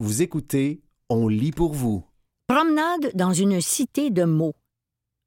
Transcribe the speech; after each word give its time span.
Vous 0.00 0.22
écoutez 0.22 0.80
On 1.08 1.26
lit 1.26 1.50
pour 1.50 1.72
vous. 1.72 2.04
Promenade 2.46 3.10
dans 3.16 3.32
une 3.32 3.60
cité 3.60 4.10
de 4.10 4.22
mots. 4.22 4.54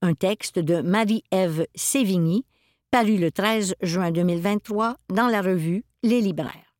Un 0.01 0.13
texte 0.13 0.59
de 0.59 0.79
Marie-Ève 0.79 1.67
Sévigny, 1.75 2.45
paru 2.89 3.17
le 3.17 3.31
13 3.31 3.75
juin 3.81 4.11
2023 4.11 4.95
dans 5.09 5.27
la 5.27 5.41
revue 5.41 5.83
Les 6.03 6.21
Libraires. 6.21 6.73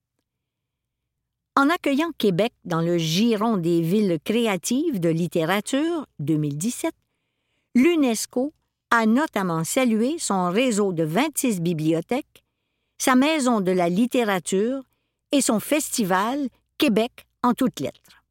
En 1.58 1.70
accueillant 1.70 2.12
Québec 2.18 2.54
dans 2.64 2.80
le 2.80 2.98
giron 2.98 3.58
des 3.58 3.82
villes 3.82 4.20
créatives 4.24 5.02
de 5.02 5.10
littérature 5.10 6.08
2017, 6.20 6.94
l'UNESCO 7.76 8.54
a 8.92 9.06
notamment 9.06 9.66
salué 9.66 10.16
son 10.18 10.50
réseau 10.50 10.94
de 10.94 11.04
26 11.04 11.60
bibliothèques, 11.60 12.46
sa 13.00 13.16
maison 13.16 13.60
de 13.60 13.74
la 13.74 13.90
littérature 13.90 14.82
et 15.34 15.42
son 15.42 15.60
festival 15.60 16.48
Québec 16.78 17.26
en 17.44 17.54
toutes 17.54 17.80
lettres. 17.80 18.24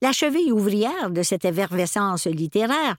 La 0.00 0.12
cheville 0.12 0.52
ouvrière 0.52 1.10
de 1.10 1.22
cette 1.22 1.44
effervescence 1.44 2.26
littéraire, 2.26 2.96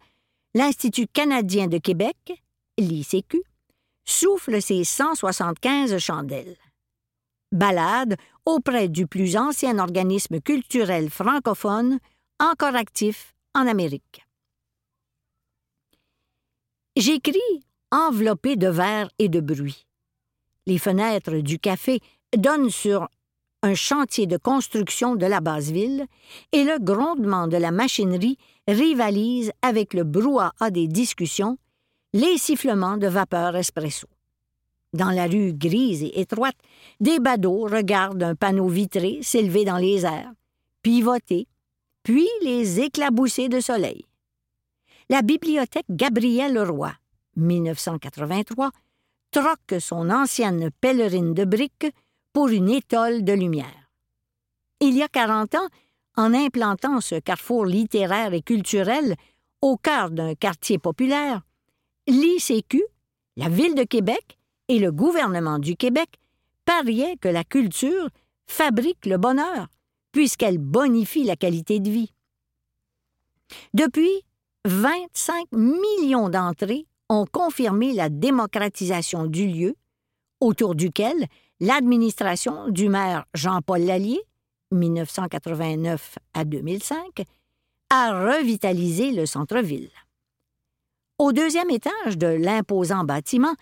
l'Institut 0.54 1.08
canadien 1.08 1.68
de 1.68 1.78
Québec, 1.78 2.44
l'ICQ, 2.78 3.42
souffle 4.06 4.62
ses 4.62 4.84
175 4.84 5.98
chandelles. 5.98 6.58
Balade 7.52 8.16
auprès 8.46 8.88
du 8.88 9.06
plus 9.06 9.38
ancien 9.38 9.80
organisme 9.80 10.40
culturel 10.42 11.10
francophone 11.10 12.00
encore 12.40 12.76
actif 12.76 13.34
en 13.54 13.68
Amérique. 13.68 14.26
J'écris 16.96 17.40
enveloppé 17.92 18.56
de 18.56 18.68
verre 18.68 19.10
et 19.20 19.30
de 19.30 19.40
bruit. 19.40 19.86
Les 20.66 20.80
fenêtres 20.80 21.38
du 21.38 21.60
café 21.60 22.00
donnent 22.36 22.70
sur 22.70 23.08
un 23.64 23.76
chantier 23.76 24.28
de 24.28 24.38
construction 24.38 25.16
de 25.16 25.26
la 25.26 25.40
basse 25.40 25.72
ville 25.72 26.06
et 26.52 26.66
le 26.66 26.80
grondement 26.80 27.48
de 27.48 27.56
la 27.56 27.72
machinerie 27.72 28.38
rivalise 28.68 29.52
avec 29.62 29.94
le 29.94 30.04
brouhaha 30.04 30.70
des 30.70 30.88
discussions, 30.88 31.58
les 32.12 32.38
sifflements 32.38 32.98
de 32.98 33.08
vapeur 33.08 33.56
espresso. 33.56 34.08
Dans 34.92 35.10
la 35.10 35.26
rue 35.26 35.54
grise 35.54 36.04
et 36.04 36.20
étroite, 36.20 36.58
des 37.00 37.20
badauds 37.20 37.64
regardent 37.64 38.22
un 38.22 38.36
panneau 38.36 38.68
vitré 38.68 39.20
s'élever 39.22 39.64
dans 39.64 39.78
les 39.78 40.06
airs, 40.06 40.34
pivoter, 40.84 41.48
puis 42.04 42.28
les 42.42 42.82
éclabousser 42.82 43.48
de 43.48 43.62
soleil. 43.62 44.06
La 45.10 45.22
bibliothèque 45.22 45.86
Gabriel 45.90 46.54
Leroy, 46.54 46.92
1983, 47.38 48.72
troque 49.32 49.80
son 49.80 50.10
ancienne 50.10 50.70
pèlerine 50.82 51.34
de 51.34 51.46
briques 51.46 51.92
pour 52.34 52.48
une 52.50 52.70
étole 52.70 53.24
de 53.24 53.34
lumière. 53.34 53.90
Il 54.80 54.96
y 54.98 55.04
a 55.04 55.08
40 55.08 55.56
ans, 55.56 55.68
en 56.16 56.34
implantant 56.34 57.00
ce 57.02 57.16
carrefour 57.16 57.66
littéraire 57.66 58.34
et 58.34 58.42
culturel 58.42 59.16
au 59.62 59.78
cœur 59.78 60.12
d'un 60.12 60.36
quartier 60.36 60.78
populaire, 60.78 61.42
l'ICQ, 62.08 62.84
la 63.38 63.50
Ville 63.50 63.76
de 63.76 63.84
Québec 63.84 64.38
et 64.68 64.80
le 64.80 64.92
gouvernement 64.92 65.58
du 65.58 65.76
Québec 65.76 66.10
pariaient 66.66 67.18
que 67.18 67.30
la 67.30 67.44
culture 67.44 68.10
fabrique 68.46 69.06
le 69.06 69.18
bonheur, 69.18 69.68
puisqu'elle 70.12 70.58
bonifie 70.58 71.24
la 71.24 71.36
qualité 71.36 71.80
de 71.80 71.90
vie. 71.90 72.14
Depuis, 73.74 74.24
25 74.66 75.52
millions 75.52 76.30
d'entrées 76.30 76.86
ont 77.10 77.26
confirmé 77.26 77.94
la 77.94 78.10
démocratisation 78.10 79.28
du 79.28 79.48
lieu, 79.48 79.76
autour 80.40 80.76
duquel 80.76 81.28
l'administration 81.64 82.68
du 82.68 82.90
maire 82.90 83.26
Jean-Paul 83.34 83.84
Lallier, 83.84 84.22
1989 84.72 86.18
à 86.34 86.44
2005, 86.44 87.24
a 87.90 88.34
revitalisé 88.34 89.12
le 89.12 89.26
centre-ville. 89.26 89.90
Au 91.20 91.32
deuxième 91.32 91.70
étage 91.70 92.18
de 92.18 92.28
l'imposant 92.28 93.06
bâtiment, 93.06 93.54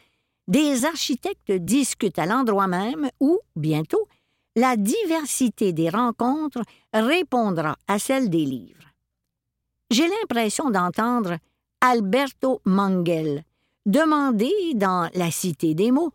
des 0.48 0.86
architectes 0.86 1.52
discutent 1.52 2.18
à 2.18 2.26
l'endroit 2.26 2.68
même 2.68 3.12
où, 3.20 3.38
bientôt, 3.56 4.08
la 4.56 4.78
diversité 4.78 5.72
des 5.72 5.90
rencontres 5.90 6.64
répondra 6.94 7.78
à 7.88 8.00
celle 8.00 8.32
des 8.32 8.46
livres. 8.46 8.90
J'ai 9.92 10.08
l'impression 10.08 10.72
d'entendre 10.72 11.38
Alberto 11.82 12.62
Mangel 12.66 13.44
demander 13.86 14.74
dans 14.74 15.08
La 15.14 15.30
Cité 15.30 15.76
des 15.76 15.92
mots 15.92 16.14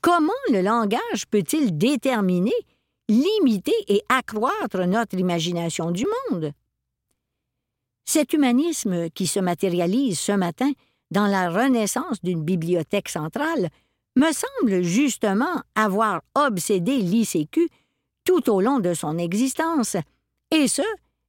Comment 0.00 0.32
le 0.50 0.62
langage 0.62 1.26
peut-il 1.30 1.76
déterminer, 1.76 2.52
limiter 3.08 3.74
et 3.88 4.02
accroître 4.08 4.86
notre 4.86 5.18
imagination 5.18 5.90
du 5.90 6.06
monde? 6.30 6.52
Cet 8.04 8.32
humanisme 8.32 9.10
qui 9.10 9.26
se 9.26 9.40
matérialise 9.40 10.18
ce 10.18 10.32
matin 10.32 10.72
dans 11.10 11.26
la 11.26 11.50
renaissance 11.50 12.22
d'une 12.22 12.42
bibliothèque 12.42 13.08
centrale 13.08 13.68
me 14.16 14.30
semble 14.32 14.82
justement 14.82 15.62
avoir 15.74 16.22
obsédé 16.34 16.98
l'ICQ 16.98 17.68
tout 18.24 18.50
au 18.50 18.60
long 18.60 18.80
de 18.80 18.94
son 18.94 19.18
existence, 19.18 19.96
et 20.50 20.68
ce, 20.68 20.82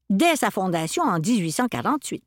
dès 0.10 0.36
sa 0.36 0.52
fondation 0.52 1.04
en 1.04 1.20
1848. 1.20 2.24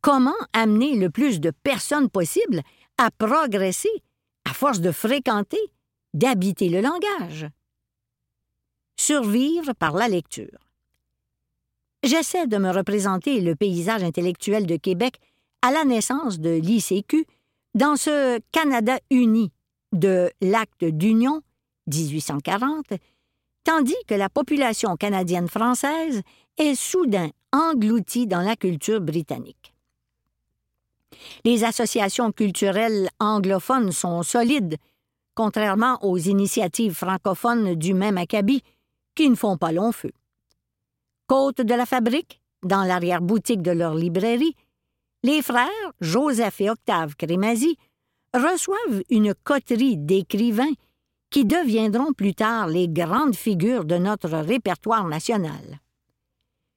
Comment 0.00 0.34
amener 0.52 0.96
le 0.96 1.10
plus 1.10 1.40
de 1.40 1.50
personnes 1.50 2.08
possible 2.08 2.62
à 2.96 3.10
progresser 3.10 3.90
à 4.48 4.54
force 4.54 4.80
de 4.80 4.92
fréquenter, 4.92 5.60
d'habiter 6.14 6.68
le 6.68 6.80
langage? 6.80 7.48
Survivre 8.96 9.72
par 9.74 9.94
la 9.94 10.08
lecture. 10.08 10.58
J'essaie 12.02 12.46
de 12.46 12.56
me 12.56 12.70
représenter 12.70 13.40
le 13.40 13.54
paysage 13.54 14.02
intellectuel 14.02 14.66
de 14.66 14.76
Québec 14.76 15.18
à 15.62 15.70
la 15.70 15.84
naissance 15.84 16.38
de 16.38 16.50
l'ICQ 16.50 17.26
dans 17.74 17.96
ce 17.96 18.40
Canada 18.52 18.98
uni 19.10 19.52
de 19.92 20.30
l'Acte 20.40 20.84
d'Union 20.84 21.42
1840, 21.88 22.92
tandis 23.64 23.96
que 24.06 24.14
la 24.14 24.28
population 24.28 24.96
canadienne-française 24.96 26.22
est 26.56 26.74
soudain 26.74 27.30
engloutie 27.52 28.26
dans 28.26 28.42
la 28.42 28.56
culture 28.56 29.00
britannique. 29.00 29.74
Les 31.44 31.64
associations 31.64 32.32
culturelles 32.32 33.08
anglophones 33.18 33.92
sont 33.92 34.22
solides, 34.22 34.76
contrairement 35.34 35.98
aux 36.02 36.18
initiatives 36.18 36.94
francophones 36.94 37.74
du 37.74 37.94
même 37.94 38.18
acabit, 38.18 38.62
qui 39.14 39.28
ne 39.30 39.34
font 39.34 39.56
pas 39.56 39.72
long 39.72 39.92
feu. 39.92 40.12
Côte 41.26 41.60
de 41.60 41.74
la 41.74 41.86
fabrique, 41.86 42.40
dans 42.62 42.84
l'arrière-boutique 42.84 43.62
de 43.62 43.70
leur 43.70 43.94
librairie, 43.94 44.54
les 45.22 45.42
frères 45.42 45.68
Joseph 46.00 46.60
et 46.60 46.70
Octave 46.70 47.16
Crémazie 47.16 47.76
reçoivent 48.34 49.02
une 49.10 49.34
coterie 49.34 49.96
d'écrivains 49.96 50.72
qui 51.30 51.44
deviendront 51.44 52.12
plus 52.12 52.34
tard 52.34 52.68
les 52.68 52.88
grandes 52.88 53.36
figures 53.36 53.84
de 53.84 53.96
notre 53.96 54.30
répertoire 54.30 55.06
national. 55.06 55.80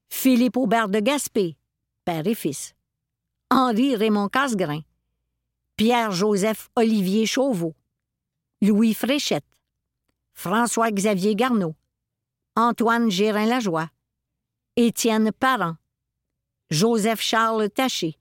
Philippe 0.10 0.58
Aubert 0.58 0.90
de 0.90 1.00
Gaspé, 1.00 1.56
père 2.04 2.28
et 2.28 2.36
fils. 2.36 2.74
Henri 3.54 3.98
Raymond 3.98 4.30
Casgrain. 4.30 4.80
Pierre-Joseph 5.76 6.70
Olivier 6.78 7.26
Chauveau. 7.26 7.76
Louis 8.62 8.94
Fréchette. 8.94 9.44
François-Xavier 10.34 11.36
Garneau. 11.36 11.76
Antoine 12.56 13.12
Gérin-Lajoie. 13.12 13.90
Étienne 14.78 15.34
Parent. 15.34 15.76
Joseph-Charles 16.70 17.70
Taché. 17.70 18.16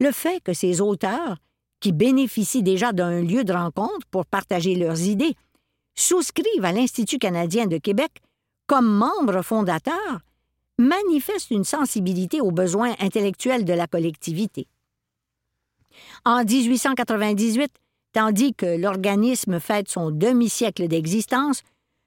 Le 0.00 0.12
fait 0.12 0.42
que 0.42 0.54
ces 0.54 0.80
auteurs, 0.80 1.36
qui 1.80 1.92
bénéficient 1.92 2.62
déjà 2.62 2.94
d'un 2.94 3.20
lieu 3.20 3.44
de 3.44 3.52
rencontre 3.52 4.06
pour 4.10 4.24
partager 4.24 4.76
leurs 4.76 5.02
idées, 5.02 5.36
souscrivent 5.94 6.64
à 6.64 6.72
l'Institut 6.72 7.18
canadien 7.18 7.66
de 7.66 7.76
Québec 7.76 8.22
comme 8.66 8.86
membres 8.86 9.42
fondateurs, 9.42 10.20
manifeste 10.78 11.50
une 11.50 11.64
sensibilité 11.64 12.40
aux 12.40 12.50
besoins 12.50 12.94
intellectuels 13.00 13.64
de 13.64 13.72
la 13.72 13.86
collectivité. 13.86 14.66
En 16.24 16.44
1898, 16.44 17.70
tandis 18.12 18.54
que 18.54 18.66
l'organisme 18.66 19.60
fête 19.60 19.88
son 19.88 20.10
demi-siècle 20.10 20.88
d'existence, 20.88 21.62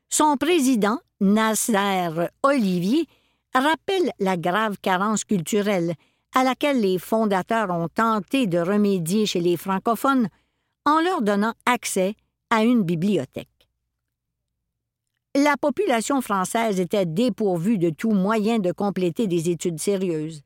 son 0.10 0.38
président, 0.38 1.00
Nasser 1.20 2.10
Olivier, 2.44 3.08
rappelle 3.54 4.12
la 4.20 4.38
grave 4.38 4.78
carence 4.82 5.24
culturelle 5.24 5.94
à 6.36 6.44
laquelle 6.44 6.82
les 6.82 7.00
fondateurs 7.00 7.70
ont 7.72 7.88
tenté 7.88 8.48
de 8.48 8.60
remédier 8.60 9.26
chez 9.26 9.40
les 9.40 9.58
francophones 9.58 10.28
en 10.86 11.02
leur 11.02 11.22
donnant 11.22 11.54
accès 11.66 12.16
à 12.50 12.64
une 12.64 12.84
bibliothèque. 12.84 13.57
La 15.40 15.56
population 15.56 16.20
française 16.22 16.80
était 16.80 17.06
dépourvue 17.06 17.78
de 17.78 17.92
tout 17.92 18.10
moyen 18.10 18.58
de 18.58 18.72
compléter 18.72 19.28
des 19.28 19.52
études 19.52 19.78
sérieuses. 19.78 20.42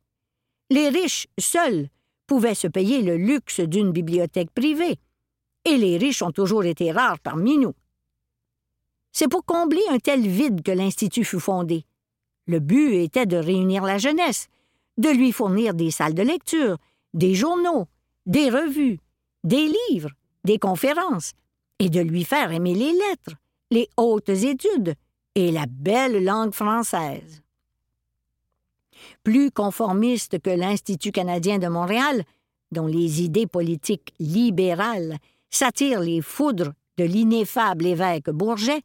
Les 0.69 0.89
riches 0.89 1.27
seuls 1.39 1.87
pouvaient 2.27 2.55
se 2.55 2.67
payer 2.67 3.01
le 3.01 3.15
luxe 3.15 3.61
d'une 3.61 3.93
bibliothèque 3.93 4.51
privée, 4.51 4.99
et 5.63 5.77
les 5.77 5.97
riches 5.97 6.21
ont 6.21 6.33
toujours 6.33 6.65
été 6.65 6.91
rares 6.91 7.19
parmi 7.19 7.57
nous. 7.57 7.73
C'est 9.13 9.29
pour 9.29 9.45
combler 9.45 9.81
un 9.89 9.99
tel 9.99 10.27
vide 10.27 10.61
que 10.61 10.71
l'Institut 10.71 11.23
fut 11.23 11.39
fondé. 11.39 11.85
Le 12.45 12.59
but 12.59 12.95
était 12.95 13.25
de 13.25 13.37
réunir 13.37 13.85
la 13.85 13.97
jeunesse, 13.97 14.49
de 14.97 15.07
lui 15.07 15.31
fournir 15.31 15.73
des 15.73 15.91
salles 15.91 16.15
de 16.15 16.23
lecture, 16.23 16.75
des 17.13 17.33
journaux, 17.33 17.87
des 18.25 18.49
revues, 18.49 18.99
des 19.45 19.71
livres, 19.89 20.11
des 20.43 20.59
conférences, 20.59 21.31
et 21.79 21.89
de 21.89 22.01
lui 22.01 22.25
faire 22.25 22.51
aimer 22.51 22.73
les 22.73 22.91
lettres, 22.91 23.37
les 23.71 23.89
hautes 23.97 24.29
études 24.29 24.93
et 25.33 25.51
la 25.51 25.65
belle 25.65 26.23
langue 26.23 26.53
française. 26.53 27.41
Plus 29.23 29.49
conformiste 29.49 30.39
que 30.39 30.49
l'Institut 30.49 31.11
canadien 31.11 31.57
de 31.57 31.67
Montréal, 31.67 32.23
dont 32.71 32.85
les 32.85 33.23
idées 33.23 33.47
politiques 33.47 34.13
libérales 34.19 35.17
s'attirent 35.49 36.01
les 36.01 36.21
foudres 36.21 36.73
de 36.97 37.05
l'ineffable 37.05 37.85
évêque 37.85 38.29
Bourget, 38.29 38.81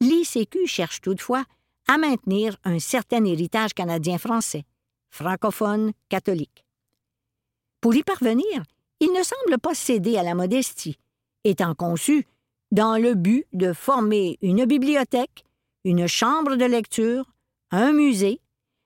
l'ICQ 0.00 0.66
cherche 0.66 1.00
toutefois 1.00 1.44
à 1.86 1.98
maintenir 1.98 2.56
un 2.64 2.78
certain 2.78 3.24
héritage 3.24 3.74
canadien-français, 3.74 4.64
francophone 5.10 5.92
catholique. 6.08 6.64
Pour 7.80 7.94
y 7.94 8.02
parvenir, 8.02 8.62
il 9.00 9.12
ne 9.12 9.22
semble 9.22 9.58
pas 9.58 9.74
céder 9.74 10.16
à 10.16 10.22
la 10.22 10.34
modestie, 10.34 10.98
étant 11.44 11.74
conçu 11.74 12.26
dans 12.72 12.98
le 12.98 13.14
but 13.14 13.46
de 13.52 13.72
former 13.72 14.38
une 14.42 14.64
bibliothèque, 14.64 15.44
une 15.84 16.06
chambre 16.06 16.56
de 16.56 16.64
lecture, 16.64 17.24
un 17.70 17.92
musée, 17.92 18.40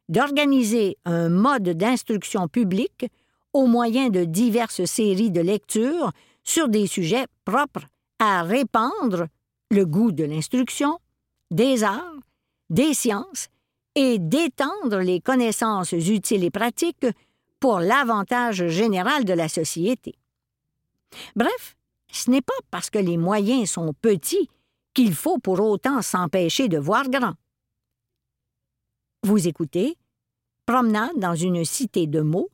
d'organiser 0.08 0.98
un 1.04 1.28
mode 1.28 1.70
d'instruction 1.70 2.48
publique 2.48 3.06
au 3.52 3.66
moyen 3.66 4.08
de 4.08 4.24
diverses 4.24 4.84
séries 4.84 5.30
de 5.30 5.40
lectures 5.40 6.12
sur 6.44 6.68
des 6.68 6.86
sujets 6.86 7.26
propres 7.44 7.86
à 8.18 8.42
répandre 8.42 9.26
le 9.70 9.84
goût 9.84 10.12
de 10.12 10.24
l'instruction, 10.24 10.98
des 11.50 11.82
arts, 11.84 12.20
des 12.70 12.94
sciences 12.94 13.48
et 13.94 14.18
d'étendre 14.18 14.98
les 14.98 15.20
connaissances 15.20 15.92
utiles 15.92 16.44
et 16.44 16.50
pratiques 16.50 17.06
pour 17.60 17.80
l'avantage 17.80 18.66
général 18.68 19.24
de 19.24 19.32
la 19.32 19.48
société. 19.48 20.14
Bref, 21.36 21.76
ce 22.12 22.30
n'est 22.30 22.42
pas 22.42 22.52
parce 22.70 22.90
que 22.90 22.98
les 22.98 23.16
moyens 23.16 23.70
sont 23.70 23.94
petits 23.94 24.48
qu'il 24.94 25.14
faut 25.14 25.38
pour 25.38 25.60
autant 25.60 26.02
s'empêcher 26.02 26.68
de 26.68 26.78
voir 26.78 27.08
grand. 27.08 27.34
Vous 29.24 29.48
écoutez 29.48 29.96
Promenade 30.66 31.16
dans 31.16 31.34
une 31.34 31.64
cité 31.64 32.06
de 32.06 32.20
mots, 32.20 32.50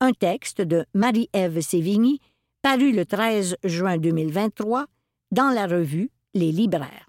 un 0.00 0.12
texte 0.12 0.60
de 0.60 0.84
Marie-Ève 0.92 1.60
Sévigny, 1.60 2.20
paru 2.62 2.92
le 2.92 3.04
13 3.04 3.56
juin 3.62 3.96
2023 3.98 4.86
dans 5.30 5.50
la 5.50 5.66
revue 5.66 6.10
Les 6.34 6.50
libraires. 6.50 7.08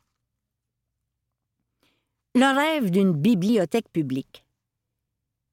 Le 2.36 2.56
rêve 2.56 2.92
d'une 2.92 3.14
bibliothèque 3.14 3.90
publique. 3.92 4.46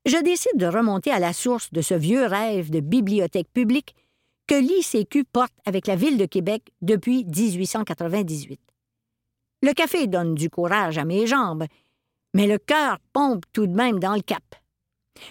Je 0.05 0.21
décide 0.21 0.56
de 0.56 0.67
remonter 0.67 1.12
à 1.12 1.21
la 1.21 1.33
source 1.33 1.73
de 1.73 1.81
ce 1.81 1.94
vieux 1.94 2.27
rêve 2.27 2.71
de 2.71 2.81
bibliothèque 2.81 3.53
publique 3.53 3.94
que 4.47 4.55
l'ICQ 4.55 5.25
porte 5.25 5.55
avec 5.65 5.87
la 5.87 5.97
Ville 5.97 6.19
de 6.19 6.27
Québec 6.27 6.73
depuis 6.81 7.25
1898. 7.25 8.61
Le 9.62 9.73
café 9.73 10.06
donne 10.06 10.35
du 10.35 10.50
courage 10.50 10.99
à 10.99 11.05
mes 11.05 11.27
jambes, 11.27 11.65
mais 12.35 12.47
le 12.47 12.59
cœur 12.59 12.99
pompe 13.12 13.44
tout 13.53 13.67
de 13.67 13.75
même 13.75 14.00
dans 14.00 14.15
le 14.15 14.23
cap. 14.23 14.43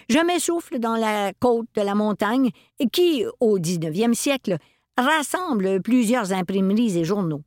Je 0.08 0.18
m'essouffle 0.18 0.78
dans 0.78 0.96
la 0.96 1.32
côte 1.34 1.68
de 1.74 1.82
la 1.82 1.94
montagne 1.94 2.50
qui, 2.92 3.24
au 3.40 3.58
19e 3.58 4.14
siècle, 4.14 4.56
rassemble 4.96 5.82
plusieurs 5.82 6.32
imprimeries 6.32 6.98
et 6.98 7.04
journaux. 7.04 7.42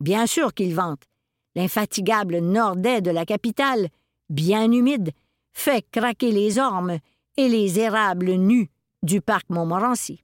Bien 0.00 0.26
sûr 0.26 0.54
qu'ils 0.54 0.74
vantent. 0.74 1.04
L'infatigable 1.54 2.38
nordais 2.38 3.00
de 3.00 3.10
la 3.10 3.24
capitale, 3.24 3.88
bien 4.28 4.70
humide, 4.70 5.10
fait 5.52 5.84
craquer 5.90 6.30
les 6.30 6.58
ormes 6.58 6.98
et 7.36 7.48
les 7.48 7.80
érables 7.80 8.32
nus 8.32 8.70
du 9.02 9.20
parc 9.20 9.48
Montmorency. 9.50 10.22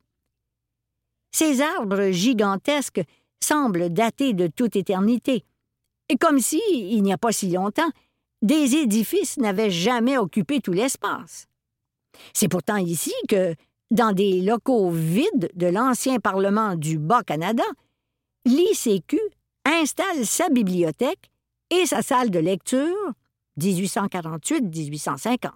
Ces 1.38 1.60
arbres 1.60 2.12
gigantesques 2.12 3.02
semblent 3.42 3.90
dater 3.90 4.32
de 4.32 4.46
toute 4.46 4.74
éternité, 4.74 5.44
et 6.08 6.16
comme 6.16 6.38
si, 6.38 6.62
il 6.70 7.02
n'y 7.02 7.12
a 7.12 7.18
pas 7.18 7.30
si 7.30 7.50
longtemps, 7.50 7.90
des 8.40 8.76
édifices 8.76 9.36
n'avaient 9.36 9.70
jamais 9.70 10.16
occupé 10.16 10.62
tout 10.62 10.72
l'espace. 10.72 11.46
C'est 12.32 12.48
pourtant 12.48 12.78
ici 12.78 13.12
que, 13.28 13.54
dans 13.90 14.12
des 14.12 14.40
locaux 14.40 14.88
vides 14.90 15.50
de 15.54 15.66
l'ancien 15.66 16.20
Parlement 16.20 16.74
du 16.74 16.98
Bas-Canada, 16.98 17.64
l'ICQ 18.46 19.20
installe 19.66 20.24
sa 20.24 20.48
bibliothèque 20.48 21.30
et 21.68 21.84
sa 21.84 22.00
salle 22.00 22.30
de 22.30 22.38
lecture 22.38 23.12
1848-1850. 23.60 25.50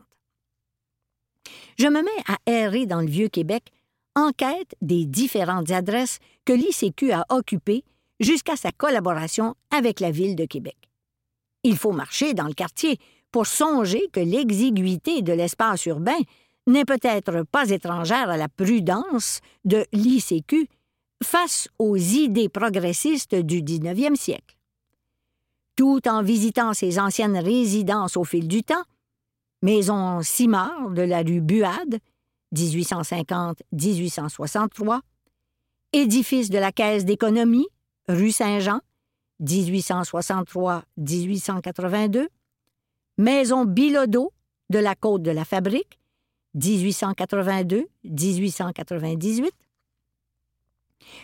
Je 1.79 1.87
me 1.87 2.03
mets 2.03 2.25
à 2.29 2.37
errer 2.45 2.85
dans 2.85 3.01
le 3.01 3.09
Vieux-Québec 3.09 3.73
enquête 4.21 4.75
des 4.81 5.05
différentes 5.05 5.71
adresses 5.71 6.19
que 6.45 6.53
l'ICQ 6.53 7.13
a 7.13 7.25
occupées 7.31 7.85
jusqu'à 8.21 8.57
sa 8.57 8.73
collaboration 8.73 9.55
avec 9.71 10.01
la 10.01 10.11
Ville 10.11 10.37
de 10.37 10.45
Québec. 10.45 10.77
Il 11.63 11.77
faut 11.77 11.93
marcher 11.93 12.35
dans 12.35 12.47
le 12.47 12.55
quartier 12.55 12.99
pour 13.33 13.47
songer 13.47 14.09
que 14.13 14.21
l'exiguïté 14.21 15.23
de 15.23 15.33
l'espace 15.33 15.87
urbain 15.87 16.19
n'est 16.67 16.85
peut-être 16.85 17.45
pas 17.51 17.71
étrangère 17.71 18.31
à 18.31 18.37
la 18.37 18.49
prudence 18.49 19.41
de 19.65 19.85
l'ICQ 19.93 20.69
face 21.23 21.69
aux 21.79 21.97
idées 21.97 22.49
progressistes 22.49 23.35
du 23.35 23.63
19e 23.63 24.17
siècle. 24.17 24.57
Tout 25.77 26.07
en 26.09 26.23
visitant 26.23 26.75
ses 26.75 26.99
anciennes 26.99 27.39
résidences 27.39 28.17
au 28.17 28.25
fil 28.25 28.49
du 28.49 28.63
temps, 28.63 28.85
Maison 29.63 30.23
Simard 30.23 30.91
de 30.91 31.03
la 31.03 31.19
rue 31.19 31.41
Buade, 31.41 31.99
1850-1863, 32.55 35.01
édifice 35.93 36.49
de 36.51 36.59
la 36.59 36.73
Caisse 36.73 37.05
d'économie, 37.05 37.69
rue 38.09 38.33
Saint-Jean, 38.33 38.81
1863-1882, 39.43 42.27
maison 43.19 43.65
Bilodeau 43.65 44.33
de 44.71 44.79
la 44.79 44.95
Côte 44.95 45.23
de 45.23 45.31
la 45.31 45.45
Fabrique, 45.45 45.99
1882-1898. 46.57 49.51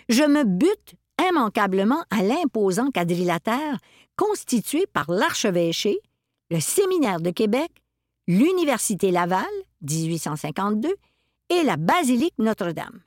Je 0.08 0.23
me 0.23 0.44
bute 0.44 0.94
immanquablement 1.20 2.05
à 2.11 2.23
l'imposant 2.23 2.90
quadrilatère 2.90 3.78
constitué 4.17 4.87
par 4.87 5.11
l'archevêché, 5.11 5.99
le 6.50 6.61
Séminaire 6.61 7.20
de 7.20 7.31
Québec, 7.31 7.70
l'Université 8.28 9.11
Laval, 9.11 9.45
1852, 9.83 10.95
et 11.49 11.62
la 11.62 11.76
basilique 11.76 12.35
Notre-Dame. 12.38 13.00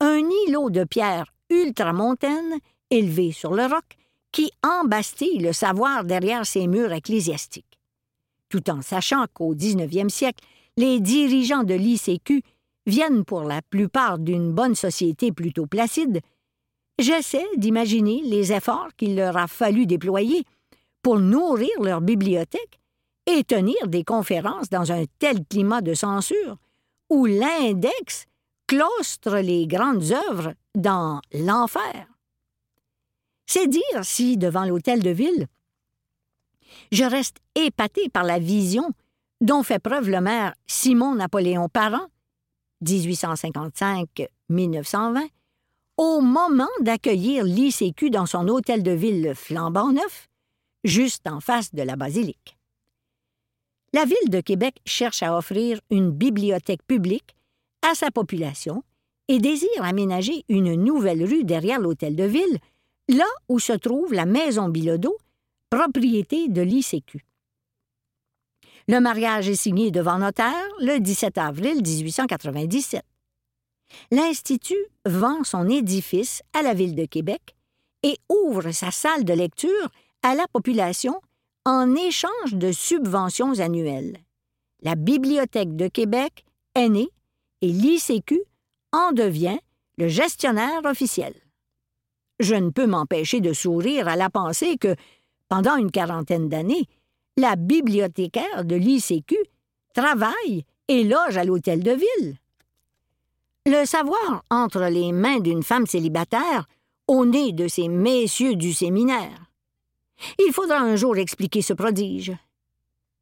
Un 0.00 0.22
îlot 0.46 0.70
de 0.70 0.84
pierre 0.84 1.32
ultramontaine 1.50 2.58
élevé 2.90 3.32
sur 3.32 3.54
le 3.54 3.64
roc 3.64 3.84
qui 4.32 4.50
embastille 4.62 5.38
le 5.38 5.52
savoir 5.52 6.04
derrière 6.04 6.46
ses 6.46 6.66
murs 6.66 6.92
ecclésiastiques. 6.92 7.78
Tout 8.48 8.70
en 8.70 8.82
sachant 8.82 9.26
qu'au 9.32 9.54
19e 9.54 10.08
siècle, 10.08 10.44
les 10.76 11.00
dirigeants 11.00 11.64
de 11.64 11.74
l'ICQ 11.74 12.42
viennent 12.86 13.24
pour 13.24 13.42
la 13.42 13.62
plupart 13.62 14.18
d'une 14.18 14.52
bonne 14.52 14.74
société 14.74 15.32
plutôt 15.32 15.66
placide, 15.66 16.20
j'essaie 16.98 17.46
d'imaginer 17.56 18.22
les 18.24 18.52
efforts 18.52 18.88
qu'il 18.96 19.16
leur 19.16 19.36
a 19.36 19.46
fallu 19.46 19.86
déployer 19.86 20.44
pour 21.02 21.18
nourrir 21.18 21.70
leur 21.82 22.00
bibliothèque 22.00 22.80
et 23.26 23.44
tenir 23.44 23.88
des 23.88 24.04
conférences 24.04 24.70
dans 24.70 24.90
un 24.92 25.04
tel 25.18 25.44
climat 25.44 25.80
de 25.80 25.94
censure 25.94 26.56
où 27.10 27.26
l'index 27.26 28.26
claustre 28.66 29.36
les 29.38 29.66
grandes 29.66 30.12
œuvres 30.12 30.54
dans 30.74 31.20
l'enfer. 31.32 32.06
C'est 33.46 33.66
dire 33.66 33.80
si, 34.02 34.36
devant 34.36 34.66
l'hôtel 34.66 35.02
de 35.02 35.08
ville, 35.10 35.46
je 36.92 37.04
reste 37.04 37.38
épaté 37.54 38.10
par 38.10 38.24
la 38.24 38.38
vision 38.38 38.90
dont 39.40 39.62
fait 39.62 39.78
preuve 39.78 40.10
le 40.10 40.20
maire 40.20 40.52
Simon 40.66 41.14
Napoléon 41.14 41.70
Parent, 41.70 42.08
1855-1920, 42.84 45.26
au 45.96 46.20
moment 46.20 46.68
d'accueillir 46.80 47.44
l'ICQ 47.44 48.10
dans 48.10 48.26
son 48.26 48.48
hôtel 48.48 48.82
de 48.82 48.92
ville 48.92 49.32
flambant 49.34 49.92
neuf, 49.92 50.28
juste 50.84 51.26
en 51.26 51.40
face 51.40 51.74
de 51.74 51.82
la 51.82 51.96
basilique. 51.96 52.57
La 53.94 54.04
Ville 54.04 54.28
de 54.28 54.40
Québec 54.40 54.80
cherche 54.84 55.22
à 55.22 55.36
offrir 55.36 55.80
une 55.90 56.10
bibliothèque 56.10 56.82
publique 56.86 57.34
à 57.82 57.94
sa 57.94 58.10
population 58.10 58.82
et 59.28 59.38
désire 59.38 59.82
aménager 59.82 60.44
une 60.48 60.74
nouvelle 60.74 61.24
rue 61.24 61.44
derrière 61.44 61.80
l'hôtel 61.80 62.16
de 62.16 62.24
ville, 62.24 62.58
là 63.08 63.26
où 63.48 63.58
se 63.58 63.72
trouve 63.72 64.12
la 64.12 64.26
maison 64.26 64.68
Bilodeau, 64.68 65.16
propriété 65.70 66.48
de 66.48 66.62
l'ICQ. 66.62 67.24
Le 68.88 69.00
mariage 69.00 69.48
est 69.48 69.54
signé 69.54 69.90
devant 69.90 70.18
notaire 70.18 70.68
le 70.80 70.98
17 70.98 71.38
avril 71.38 71.82
1897. 71.82 73.02
L'Institut 74.10 74.86
vend 75.06 75.44
son 75.44 75.68
édifice 75.68 76.42
à 76.52 76.62
la 76.62 76.74
Ville 76.74 76.94
de 76.94 77.04
Québec 77.04 77.54
et 78.02 78.18
ouvre 78.28 78.70
sa 78.70 78.90
salle 78.90 79.24
de 79.24 79.32
lecture 79.32 79.90
à 80.22 80.34
la 80.34 80.46
population 80.48 81.20
en 81.68 81.94
échange 81.94 82.54
de 82.54 82.72
subventions 82.72 83.58
annuelles. 83.58 84.16
La 84.80 84.94
Bibliothèque 84.94 85.76
de 85.76 85.86
Québec 85.86 86.46
est 86.74 86.88
née 86.88 87.10
et 87.60 87.68
l'ICQ 87.68 88.40
en 88.92 89.12
devient 89.12 89.58
le 89.98 90.08
gestionnaire 90.08 90.80
officiel. 90.86 91.34
Je 92.40 92.54
ne 92.54 92.70
peux 92.70 92.86
m'empêcher 92.86 93.42
de 93.42 93.52
sourire 93.52 94.08
à 94.08 94.16
la 94.16 94.30
pensée 94.30 94.78
que, 94.78 94.96
pendant 95.50 95.76
une 95.76 95.90
quarantaine 95.90 96.48
d'années, 96.48 96.86
la 97.36 97.54
bibliothécaire 97.54 98.64
de 98.64 98.76
l'ICQ 98.76 99.36
travaille 99.92 100.64
et 100.88 101.04
loge 101.04 101.36
à 101.36 101.44
l'hôtel 101.44 101.82
de 101.82 101.92
ville. 101.92 102.36
Le 103.66 103.84
savoir 103.84 104.42
entre 104.48 104.84
les 104.84 105.12
mains 105.12 105.40
d'une 105.40 105.62
femme 105.62 105.86
célibataire 105.86 106.66
au 107.08 107.26
nez 107.26 107.52
de 107.52 107.68
ces 107.68 107.88
messieurs 107.88 108.56
du 108.56 108.72
séminaire. 108.72 109.47
Il 110.38 110.52
faudra 110.52 110.78
un 110.78 110.96
jour 110.96 111.16
expliquer 111.16 111.62
ce 111.62 111.72
prodige. 111.72 112.32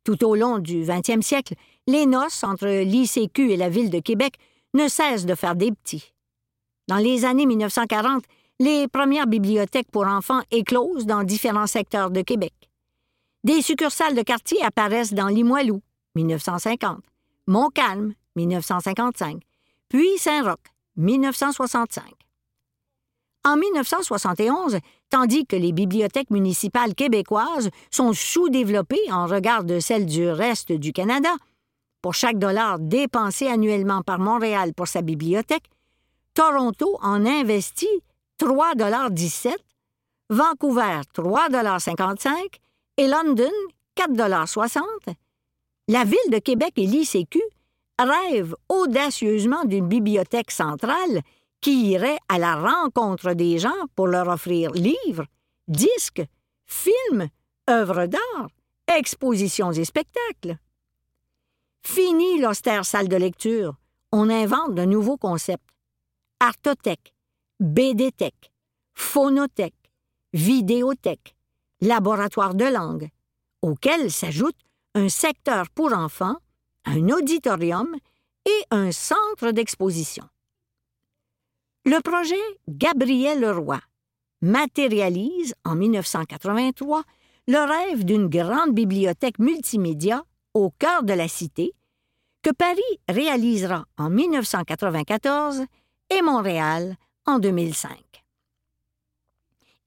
Tout 0.05 0.25
au 0.25 0.37
long 0.37 0.59
du 0.59 0.85
XXe 0.85 1.25
siècle, 1.25 1.55
les 1.87 2.07
noces 2.07 2.45
entre 2.45 2.67
l'ICQ 2.67 3.53
et 3.53 3.57
la 3.57 3.69
ville 3.69 3.91
de 3.91 4.01
Québec 4.01 4.35
ne 4.75 4.89
cessent 4.89 5.27
de 5.27 5.35
faire 5.35 5.57
des 5.57 5.73
petits. 5.73 6.13
Dans 6.89 6.97
les 6.97 7.25
années 7.25 7.47
1940, 7.47 8.25
les 8.61 8.89
premières 8.89 9.27
bibliothèques 9.27 9.91
pour 9.91 10.07
enfants 10.07 10.43
éclosent 10.51 11.07
dans 11.07 11.25
différents 11.25 11.67
secteurs 11.67 12.11
de 12.11 12.23
Québec. 12.23 12.55
Des 13.45 13.63
succursales 13.63 14.15
de 14.15 14.23
quartier 14.23 14.63
apparaissent 14.63 15.13
dans 15.13 15.29
Limoilou, 15.29 15.83
1950, 16.15 17.01
Montcalm, 17.47 18.15
1955, 18.37 19.43
puis 19.89 20.19
Saint-Roch, 20.19 20.59
1965. 20.97 22.26
En 23.47 23.57
1971, 23.57 24.81
tandis 25.09 25.47
que 25.47 25.55
les 25.55 25.71
bibliothèques 25.71 26.31
municipales 26.31 26.97
québécoises 26.97 27.71
sont 27.93 28.13
sous-développées 28.13 29.13
en 29.13 29.27
regard 29.27 29.63
de 29.63 29.79
celles 29.79 30.05
du 30.05 30.29
reste 30.29 30.73
du 30.73 30.93
Canada, 30.93 31.33
pour 32.03 32.15
chaque 32.15 32.41
dollar 32.41 32.81
dépensé 32.81 33.47
annuellement 33.47 34.03
par 34.03 34.19
Montréal 34.19 34.75
pour 34.75 34.89
sa 34.89 35.01
bibliothèque, 35.01 35.71
Toronto 36.35 36.99
en 37.01 37.25
investit 37.25 38.03
3,17 38.41 39.55
Vancouver 40.29 41.03
3,55 41.15 42.31
et 42.97 43.07
London 43.07 43.53
4,60 43.97 44.81
La 45.87 46.03
ville 46.03 46.33
de 46.33 46.39
Québec 46.39 46.73
et 46.79 46.87
l'ICQ 46.87 47.41
rêvent 48.01 48.57
audacieusement 48.69 49.65
d'une 49.65 49.87
bibliothèque 49.87 50.51
centrale 50.51 51.23
qui 51.61 51.91
irait 51.91 52.19
à 52.29 52.39
la 52.39 52.57
rencontre 52.57 53.33
des 53.33 53.59
gens 53.59 53.87
pour 53.95 54.07
leur 54.07 54.29
offrir 54.29 54.73
livres, 54.73 55.27
disques, 55.69 56.25
films, 56.67 57.29
œuvres 57.69 58.07
d'art, 58.07 58.49
expositions 58.87 59.73
et 59.73 59.85
spectacles. 59.85 60.59
Fini 61.83 62.41
l'austère 62.41 62.85
salle 62.85 63.09
de 63.09 63.17
lecture. 63.17 63.77
On 64.13 64.31
invente 64.31 64.75
de 64.75 64.85
nouveaux 64.85 65.17
concepts. 65.17 65.69
Artothèque, 66.41 67.15
BDthèque, 67.61 68.53
phonothèque, 68.95 69.75
vidéothèque, 70.33 71.37
laboratoire 71.81 72.55
de 72.55 72.65
langue, 72.65 73.09
auquel 73.63 74.11
s'ajoute 74.11 74.57
un 74.95 75.09
secteur 75.09 75.71
pour 75.71 75.93
enfants, 75.93 76.37
un 76.85 77.09
auditorium 77.11 77.95
et 78.45 78.65
un 78.71 78.93
centre 78.93 79.51
d'exposition. 79.53 80.25
Le 81.89 82.01
projet 82.01 82.35
Gabriel 82.67 83.39
Leroy 83.39 83.79
matérialise 84.43 85.55
en 85.65 85.77
1983 85.77 87.05
le 87.47 87.59
rêve 87.59 88.05
d'une 88.05 88.27
grande 88.27 88.75
bibliothèque 88.75 89.39
multimédia 89.39 90.25
au 90.53 90.71
cœur 90.71 91.05
de 91.05 91.13
la 91.13 91.29
cité 91.29 91.75
que 92.43 92.51
Paris 92.51 92.83
réalisera 93.09 93.85
en 93.99 94.11
1994 94.11 95.63
et 96.11 96.23
Montréal 96.23 96.97
en 97.25 97.39
2005. 97.39 97.97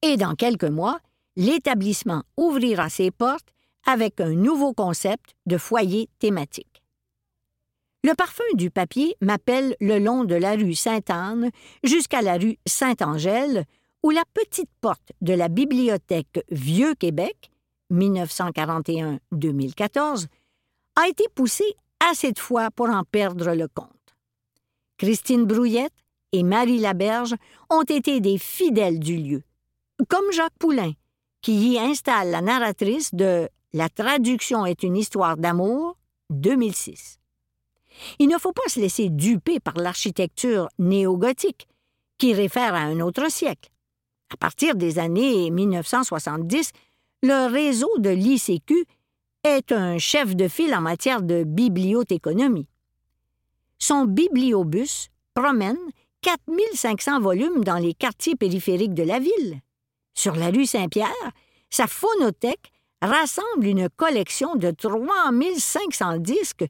Et 0.02 0.16
dans 0.16 0.36
quelques 0.36 0.64
mois, 0.64 1.02
l'établissement 1.36 2.24
ouvrira 2.38 2.90
ses 2.90 3.12
portes 3.12 3.54
avec 3.86 4.22
un 4.22 4.36
nouveau 4.36 4.72
concept 4.72 5.36
de 5.48 5.58
foyer 5.58 6.08
thématique. 6.20 6.69
Le 8.06 8.14
parfum 8.14 8.46
du 8.54 8.72
papier 8.72 9.18
m'appelle 9.20 9.76
le 9.82 10.00
long 10.00 10.24
de 10.24 10.36
la 10.36 10.54
rue 10.54 10.74
Sainte-Anne 10.74 11.50
jusqu'à 11.84 12.22
la 12.22 12.38
rue 12.38 12.58
Sainte-Angèle, 12.66 13.66
où 14.04 14.12
la 14.12 14.24
petite 14.34 14.70
porte 14.80 15.12
de 15.20 15.34
la 15.34 15.50
bibliothèque 15.50 16.46
Vieux-Québec, 16.50 17.52
1941-2014, 17.92 20.28
a 20.96 21.10
été 21.10 21.26
poussée 21.36 21.76
assez 22.00 22.32
de 22.32 22.40
fois 22.40 22.72
pour 22.72 22.90
en 22.90 23.04
perdre 23.04 23.54
le 23.54 23.68
compte. 23.68 23.90
Christine 24.98 25.44
Brouillette 25.44 25.92
et 26.32 26.44
Marie 26.44 26.80
Laberge 26.80 27.36
ont 27.70 27.84
été 27.84 28.22
des 28.22 28.38
fidèles 28.38 29.00
du 29.00 29.18
lieu, 29.18 29.44
comme 30.08 30.32
Jacques 30.32 30.58
Poulain, 30.58 30.94
qui 31.42 31.74
y 31.74 31.80
installe 31.80 32.32
la 32.32 32.40
narratrice 32.42 33.14
de 33.14 33.50
La 33.74 33.90
traduction 33.90 34.66
est 34.66 34.84
une 34.84 34.96
histoire 34.96 35.36
d'amour, 35.36 35.98
2006. 36.30 37.19
Il 38.20 38.28
ne 38.28 38.38
faut 38.38 38.52
pas 38.52 38.68
se 38.68 38.80
laisser 38.80 39.10
duper 39.10 39.60
par 39.60 39.76
l'architecture 39.76 40.70
néo-gothique, 40.80 41.68
qui 42.18 42.34
réfère 42.34 42.74
à 42.74 42.80
un 42.80 43.00
autre 43.00 43.32
siècle. 43.32 43.70
À 44.32 44.38
partir 44.38 44.76
des 44.76 45.00
années 45.00 45.50
1970, 45.50 46.72
le 47.24 47.52
réseau 47.52 47.90
de 47.98 48.10
l'ICQ 48.10 48.86
est 49.44 49.72
un 49.72 49.98
chef 49.98 50.36
de 50.36 50.48
file 50.48 50.76
en 50.76 50.82
matière 50.82 51.22
de 51.22 51.44
bibliothéconomie. 51.44 52.68
Son 53.78 54.06
bibliobus 54.06 55.10
promène 55.34 55.78
4500 56.22 57.22
volumes 57.22 57.64
dans 57.64 57.78
les 57.78 57.94
quartiers 57.94 58.36
périphériques 58.36 58.94
de 58.94 59.04
la 59.04 59.20
ville. 59.20 59.62
Sur 60.14 60.36
la 60.36 60.50
rue 60.50 60.66
Saint-Pierre, 60.66 61.32
sa 61.70 61.88
phonothèque 61.88 62.72
rassemble 63.02 63.66
une 63.66 63.90
collection 63.90 64.56
de 64.56 64.72
3500 64.72 66.18
disques 66.18 66.66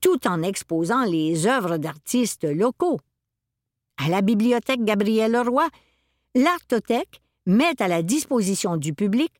tout 0.00 0.26
en 0.26 0.42
exposant 0.42 1.04
les 1.04 1.46
œuvres 1.46 1.76
d'artistes 1.76 2.44
locaux. 2.44 2.98
À 3.96 4.08
la 4.08 4.20
bibliothèque 4.20 4.84
Gabriel 4.84 5.32
Leroy, 5.32 5.68
l'Artothèque 6.34 7.20
met 7.46 7.80
à 7.80 7.88
la 7.88 8.02
disposition 8.02 8.76
du 8.76 8.92
public 8.92 9.32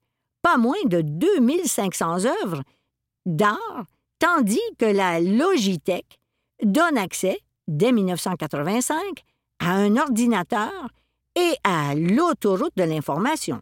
pas 0.43 0.57
moins 0.57 0.85
de 0.85 1.01
2500 1.01 2.25
œuvres 2.25 2.63
d'art, 3.27 3.85
tandis 4.19 4.61
que 4.79 4.87
la 4.87 5.21
Logitech 5.21 6.19
donne 6.63 6.97
accès, 6.97 7.41
dès 7.67 7.93
1985, 7.93 9.01
à 9.59 9.73
un 9.73 9.97
ordinateur 9.97 10.89
et 11.35 11.55
à 11.65 11.95
l'autoroute 11.95 12.77
de 12.77 12.85
l'information. 12.85 13.61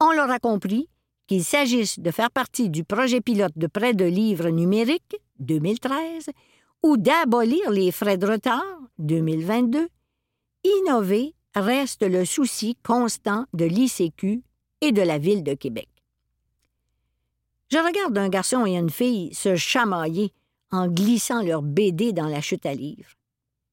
On 0.00 0.12
l'aura 0.12 0.38
compris, 0.38 0.88
qu'il 1.26 1.44
s'agisse 1.44 1.98
de 1.98 2.10
faire 2.10 2.30
partie 2.30 2.70
du 2.70 2.84
projet 2.84 3.20
pilote 3.20 3.56
de 3.56 3.66
prêt 3.66 3.94
de 3.94 4.04
livres 4.04 4.50
numériques 4.50 5.16
2013 5.38 6.30
ou 6.82 6.96
d'abolir 6.96 7.70
les 7.70 7.92
frais 7.92 8.18
de 8.18 8.26
retard 8.26 8.64
2022, 8.98 9.88
innover 10.64 11.34
reste 11.54 12.02
le 12.02 12.24
souci 12.24 12.76
constant 12.82 13.46
de 13.52 13.64
l'ICQ 13.64 14.42
et 14.80 14.92
de 14.92 15.02
la 15.02 15.18
Ville 15.18 15.44
de 15.44 15.54
Québec. 15.54 15.88
Je 17.70 17.78
regarde 17.78 18.18
un 18.18 18.28
garçon 18.28 18.66
et 18.66 18.76
une 18.76 18.90
fille 18.90 19.32
se 19.34 19.56
chamailler 19.56 20.32
en 20.70 20.88
glissant 20.88 21.42
leur 21.42 21.62
BD 21.62 22.12
dans 22.12 22.28
la 22.28 22.40
chute 22.40 22.66
à 22.66 22.74
livres. 22.74 23.10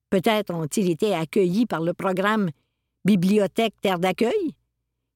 Peut-être 0.10 0.54
ont-ils 0.54 0.90
été 0.90 1.14
accueillis 1.14 1.66
par 1.66 1.82
le 1.82 1.94
programme 1.94 2.50
Bibliothèque 3.06 3.76
Terre 3.82 4.00
d'accueil? 4.00 4.56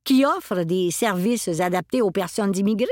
Qui 0.04 0.26
offre 0.26 0.64
des 0.64 0.92
services 0.92 1.48
adaptés 1.60 2.02
aux 2.02 2.12
personnes 2.12 2.56
immigrées? 2.58 2.88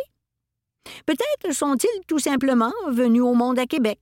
Peut-être 1.06 1.54
sont-ils 1.54 2.06
tout 2.08 2.20
simplement 2.20 2.74
venus 2.90 3.22
au 3.22 3.34
monde 3.34 3.60
à 3.60 3.66
Québec 3.66 4.00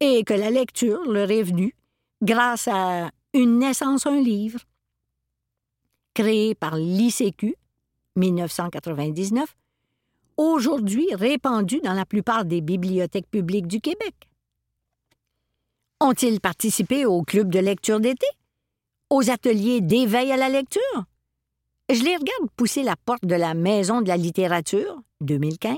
et 0.00 0.24
que 0.24 0.34
la 0.34 0.50
lecture 0.50 1.02
leur 1.04 1.30
est 1.30 1.42
venue 1.42 1.74
grâce 2.22 2.68
à 2.68 3.10
Une 3.34 3.58
naissance, 3.58 4.06
un 4.06 4.18
livre. 4.18 4.60
Créé 6.14 6.54
par 6.54 6.76
l'ICQ, 6.76 7.54
1999, 8.16 9.54
aujourd'hui 10.38 11.06
répandu 11.14 11.80
dans 11.80 11.92
la 11.92 12.06
plupart 12.06 12.46
des 12.46 12.62
bibliothèques 12.62 13.30
publiques 13.30 13.66
du 13.66 13.80
Québec. 13.80 14.14
Ont-ils 16.00 16.40
participé 16.40 17.04
au 17.04 17.22
club 17.22 17.50
de 17.50 17.58
lecture 17.58 18.00
d'été? 18.00 18.26
Aux 19.10 19.30
ateliers 19.30 19.80
d'éveil 19.80 20.32
à 20.32 20.36
la 20.36 20.48
lecture? 20.48 21.04
Je 21.88 22.02
les 22.02 22.16
regarde 22.16 22.50
pousser 22.56 22.82
la 22.82 22.96
porte 22.96 23.24
de 23.24 23.36
la 23.36 23.54
Maison 23.54 24.02
de 24.02 24.08
la 24.08 24.16
littérature, 24.16 25.00
2015, 25.20 25.76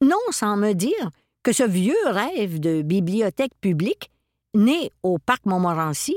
non 0.00 0.16
sans 0.30 0.56
me 0.56 0.74
dire 0.74 1.10
que 1.42 1.52
ce 1.52 1.64
vieux 1.64 1.96
rêve 2.06 2.60
de 2.60 2.82
bibliothèque 2.82 3.54
publique, 3.60 4.12
né 4.54 4.92
au 5.02 5.18
Parc 5.18 5.44
Montmorency 5.46 6.16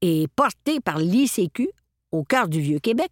et 0.00 0.26
porté 0.34 0.80
par 0.80 0.98
l'ICQ 0.98 1.70
au 2.10 2.24
cœur 2.24 2.48
du 2.48 2.60
Vieux-Québec, 2.60 3.10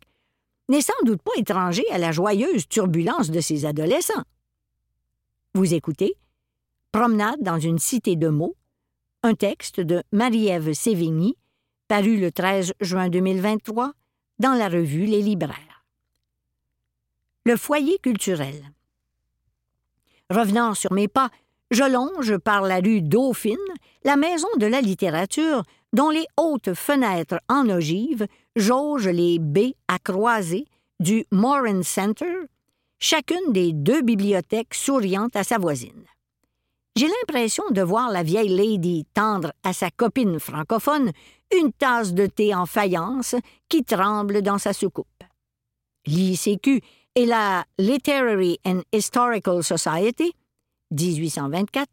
n'est 0.68 0.82
sans 0.82 0.92
doute 1.04 1.22
pas 1.22 1.32
étranger 1.36 1.84
à 1.92 1.98
la 1.98 2.10
joyeuse 2.10 2.66
turbulence 2.68 3.30
de 3.30 3.40
ses 3.40 3.64
adolescents. 3.64 4.24
Vous 5.54 5.72
écoutez 5.72 6.16
Promenade 6.90 7.42
dans 7.42 7.60
une 7.60 7.78
cité 7.78 8.16
de 8.16 8.28
mots, 8.28 8.56
un 9.22 9.34
texte 9.34 9.80
de 9.80 10.02
Marie-Ève 10.10 10.72
Sévigny, 10.72 11.36
paru 11.86 12.16
le 12.18 12.32
13 12.32 12.72
juin 12.80 13.08
2023 13.08 13.92
dans 14.38 14.54
la 14.54 14.68
revue 14.68 15.06
Les 15.06 15.22
Libraires. 15.22 15.84
Le 17.44 17.56
foyer 17.56 17.98
culturel. 17.98 18.62
Revenant 20.30 20.74
sur 20.74 20.92
mes 20.92 21.08
pas, 21.08 21.30
je 21.70 21.84
longe 21.84 22.38
par 22.38 22.62
la 22.62 22.78
rue 22.78 23.02
Dauphine 23.02 23.56
la 24.04 24.16
maison 24.16 24.48
de 24.58 24.66
la 24.66 24.80
littérature 24.80 25.62
dont 25.92 26.10
les 26.10 26.26
hautes 26.36 26.74
fenêtres 26.74 27.40
en 27.48 27.68
ogive 27.68 28.26
jaugent 28.56 29.08
les 29.08 29.38
baies 29.38 29.74
à 29.88 29.98
croiser 29.98 30.66
du 31.00 31.24
Moran 31.30 31.82
Center, 31.82 32.34
chacune 32.98 33.52
des 33.52 33.72
deux 33.72 34.02
bibliothèques 34.02 34.74
souriantes 34.74 35.36
à 35.36 35.44
sa 35.44 35.58
voisine. 35.58 36.04
J'ai 36.96 37.08
l'impression 37.08 37.64
de 37.70 37.82
voir 37.82 38.10
la 38.10 38.22
vieille 38.22 38.56
lady 38.56 39.04
tendre 39.14 39.52
à 39.64 39.72
sa 39.72 39.90
copine 39.90 40.38
francophone 40.38 41.10
une 41.58 41.72
tasse 41.72 42.12
de 42.12 42.26
thé 42.26 42.54
en 42.54 42.66
faïence 42.66 43.34
qui 43.68 43.84
tremble 43.84 44.42
dans 44.42 44.58
sa 44.58 44.72
soucoupe. 44.72 45.06
L'ICQ 46.06 46.80
et 47.14 47.26
la 47.26 47.64
Literary 47.78 48.58
and 48.64 48.82
Historical 48.92 49.62
Society, 49.62 50.34
1824, 50.90 51.88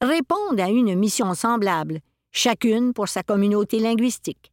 répondent 0.00 0.60
à 0.60 0.68
une 0.68 0.94
mission 0.96 1.34
semblable, 1.34 2.00
chacune 2.30 2.92
pour 2.92 3.08
sa 3.08 3.22
communauté 3.22 3.78
linguistique. 3.78 4.52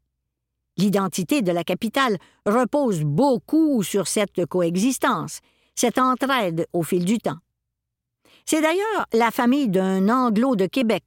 L'identité 0.77 1.41
de 1.41 1.51
la 1.51 1.63
capitale 1.63 2.17
repose 2.45 3.01
beaucoup 3.03 3.83
sur 3.83 4.07
cette 4.07 4.45
coexistence, 4.45 5.39
cette 5.75 5.97
entraide 5.97 6.67
au 6.73 6.83
fil 6.83 7.05
du 7.05 7.17
temps. 7.17 7.39
C'est 8.45 8.61
d'ailleurs 8.61 9.05
la 9.13 9.31
famille 9.31 9.67
d'un 9.67 10.09
Anglo 10.09 10.55
de 10.55 10.65
Québec, 10.65 11.03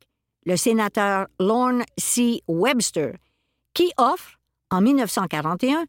le 0.47 0.57
sénateur 0.57 1.27
Lorne 1.41 1.85
C. 1.99 2.43
Webster, 2.47 3.15
qui 3.75 3.93
offre, 3.99 4.39
en 4.71 4.81
1941, 4.81 5.85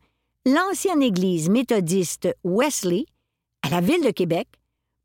l'ancienne 0.46 1.01
église 1.01 1.50
méthodiste 1.50 2.27
Wesley 2.44 3.06
à 3.62 3.70
la 3.70 3.82
ville 3.82 4.04
de 4.04 4.12
Québec 4.12 4.48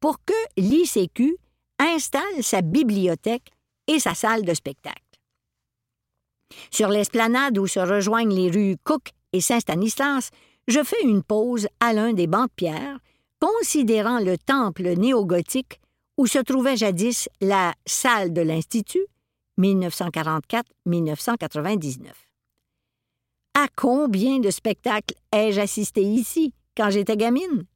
pour 0.00 0.18
que 0.25 0.34
l'ICQ 0.56 1.37
installe 1.78 2.42
sa 2.42 2.62
bibliothèque 2.62 3.50
et 3.87 3.99
sa 3.99 4.14
salle 4.14 4.44
de 4.44 4.54
spectacle. 4.54 4.99
Sur 6.70 6.88
l'esplanade 6.88 7.58
où 7.58 7.66
se 7.66 7.80
rejoignent 7.80 8.34
les 8.34 8.50
rues 8.50 8.76
Cook 8.82 9.10
et 9.32 9.40
Saint-Stanislas, 9.40 10.30
je 10.68 10.82
fais 10.82 11.02
une 11.02 11.22
pause 11.22 11.68
à 11.80 11.92
l'un 11.92 12.12
des 12.12 12.26
bancs 12.26 12.49
de 12.49 12.54
pierre, 12.54 12.99
considérant 13.40 14.20
le 14.20 14.37
temple 14.37 14.94
néogothique 14.96 15.80
où 16.16 16.26
se 16.26 16.38
trouvait 16.38 16.76
jadis 16.76 17.28
la 17.40 17.75
salle 17.87 18.32
de 18.32 18.42
l'Institut, 18.42 19.06
1944-1999. 19.58 22.29
À 23.62 23.66
combien 23.76 24.38
de 24.38 24.48
spectacles 24.50 25.14
ai-je 25.32 25.60
assisté 25.60 26.00
ici 26.00 26.54
quand 26.74 26.88
j'étais 26.88 27.18
gamine? 27.18 27.66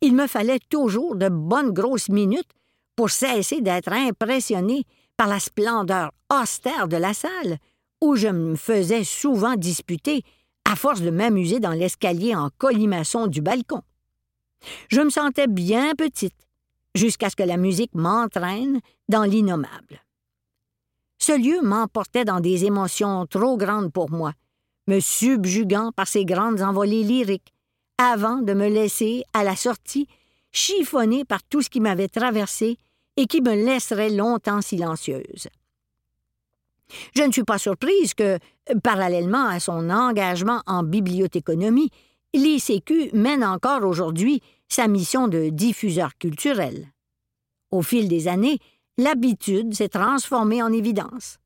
Il 0.00 0.12
me 0.12 0.26
fallait 0.26 0.58
toujours 0.68 1.14
de 1.14 1.28
bonnes 1.28 1.70
grosses 1.70 2.08
minutes 2.08 2.50
pour 2.96 3.10
cesser 3.10 3.60
d'être 3.60 3.92
impressionné 3.92 4.82
par 5.16 5.28
la 5.28 5.38
splendeur 5.38 6.10
austère 6.32 6.88
de 6.88 6.96
la 6.96 7.14
salle, 7.14 7.58
où 8.00 8.16
je 8.16 8.26
me 8.26 8.56
faisais 8.56 9.04
souvent 9.04 9.54
disputer 9.54 10.24
à 10.68 10.74
force 10.74 11.00
de 11.00 11.10
m'amuser 11.10 11.60
dans 11.60 11.70
l'escalier 11.70 12.34
en 12.34 12.50
colimaçon 12.58 13.28
du 13.28 13.40
balcon. 13.40 13.82
Je 14.88 15.00
me 15.00 15.10
sentais 15.10 15.46
bien 15.46 15.94
petite, 15.94 16.48
jusqu'à 16.96 17.30
ce 17.30 17.36
que 17.36 17.44
la 17.44 17.56
musique 17.56 17.94
m'entraîne 17.94 18.80
dans 19.08 19.22
l'innommable. 19.22 20.02
Ce 21.18 21.38
lieu 21.38 21.62
m'emportait 21.62 22.24
dans 22.24 22.40
des 22.40 22.64
émotions 22.64 23.26
trop 23.26 23.56
grandes 23.56 23.92
pour 23.92 24.10
moi, 24.10 24.32
me 24.86 25.00
subjuguant 25.00 25.92
par 25.92 26.08
ses 26.08 26.24
grandes 26.24 26.62
envolées 26.62 27.02
lyriques, 27.02 27.52
avant 27.98 28.38
de 28.38 28.52
me 28.52 28.68
laisser, 28.68 29.22
à 29.32 29.44
la 29.44 29.56
sortie, 29.56 30.08
chiffonner 30.52 31.24
par 31.24 31.42
tout 31.42 31.62
ce 31.62 31.70
qui 31.70 31.80
m'avait 31.80 32.08
traversé 32.08 32.76
et 33.16 33.26
qui 33.26 33.40
me 33.40 33.54
laisserait 33.54 34.10
longtemps 34.10 34.60
silencieuse. 34.60 35.48
Je 37.14 37.22
ne 37.22 37.32
suis 37.32 37.44
pas 37.44 37.58
surprise 37.58 38.14
que, 38.14 38.38
parallèlement 38.82 39.46
à 39.46 39.60
son 39.60 39.90
engagement 39.90 40.62
en 40.66 40.82
bibliothéconomie, 40.82 41.90
l'ICQ 42.34 43.10
mène 43.14 43.44
encore 43.44 43.84
aujourd'hui 43.84 44.42
sa 44.68 44.88
mission 44.88 45.28
de 45.28 45.48
diffuseur 45.48 46.16
culturel. 46.18 46.88
Au 47.70 47.82
fil 47.82 48.08
des 48.08 48.28
années, 48.28 48.58
l'habitude 48.98 49.74
s'est 49.74 49.88
transformée 49.88 50.62
en 50.62 50.72
évidence. 50.72 51.38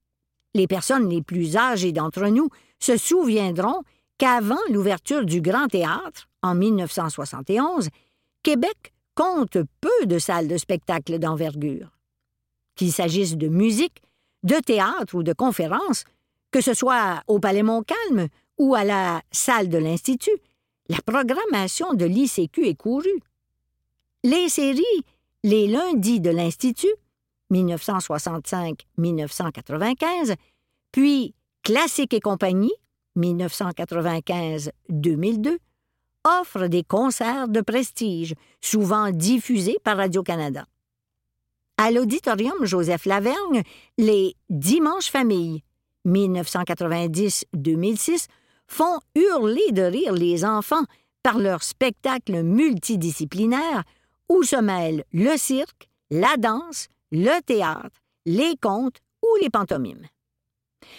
Les 0.54 0.66
personnes 0.66 1.08
les 1.08 1.22
plus 1.22 1.56
âgées 1.56 1.92
d'entre 1.92 2.26
nous 2.28 2.48
se 2.78 2.96
souviendront 2.96 3.82
qu'avant 4.18 4.58
l'ouverture 4.70 5.24
du 5.24 5.40
Grand 5.40 5.68
Théâtre, 5.68 6.28
en 6.42 6.54
1971, 6.54 7.88
Québec 8.42 8.92
compte 9.14 9.58
peu 9.80 10.06
de 10.06 10.18
salles 10.18 10.48
de 10.48 10.56
spectacle 10.56 11.18
d'envergure. 11.18 11.90
Qu'il 12.76 12.92
s'agisse 12.92 13.36
de 13.36 13.48
musique, 13.48 14.02
de 14.44 14.56
théâtre 14.56 15.16
ou 15.16 15.22
de 15.22 15.32
conférences, 15.32 16.04
que 16.50 16.60
ce 16.60 16.74
soit 16.74 17.22
au 17.26 17.40
Palais 17.40 17.62
Montcalm 17.62 18.28
ou 18.58 18.74
à 18.74 18.84
la 18.84 19.22
salle 19.30 19.68
de 19.68 19.78
l'Institut, 19.78 20.36
la 20.88 20.98
programmation 21.04 21.94
de 21.94 22.04
l'ICQ 22.04 22.66
est 22.66 22.74
courue. 22.74 23.20
Les 24.24 24.48
séries 24.48 24.82
Les 25.44 25.68
lundis 25.68 26.18
de 26.20 26.30
l'Institut, 26.30 26.92
1965-1995, 27.52 30.34
puis 30.90 31.34
Classique 31.68 32.14
et 32.14 32.20
compagnie, 32.20 32.72
1995-2002, 33.18 35.58
offrent 36.24 36.66
des 36.66 36.82
concerts 36.82 37.46
de 37.46 37.60
prestige, 37.60 38.32
souvent 38.62 39.10
diffusés 39.10 39.76
par 39.84 39.98
Radio-Canada. 39.98 40.64
À 41.76 41.90
l'Auditorium 41.90 42.64
Joseph 42.64 43.04
Lavergne, 43.04 43.64
les 43.98 44.34
Dimanches 44.48 45.10
Familles, 45.10 45.62
1990-2006, 46.06 48.28
font 48.66 49.00
hurler 49.14 49.70
de 49.72 49.82
rire 49.82 50.14
les 50.14 50.46
enfants 50.46 50.86
par 51.22 51.36
leur 51.36 51.62
spectacle 51.62 52.44
multidisciplinaire 52.44 53.84
où 54.30 54.42
se 54.42 54.56
mêlent 54.56 55.04
le 55.12 55.36
cirque, 55.36 55.90
la 56.10 56.34
danse, 56.38 56.88
le 57.12 57.42
théâtre, 57.42 58.00
les 58.24 58.56
contes 58.56 59.00
ou 59.22 59.28
les 59.42 59.50
pantomimes. 59.50 60.06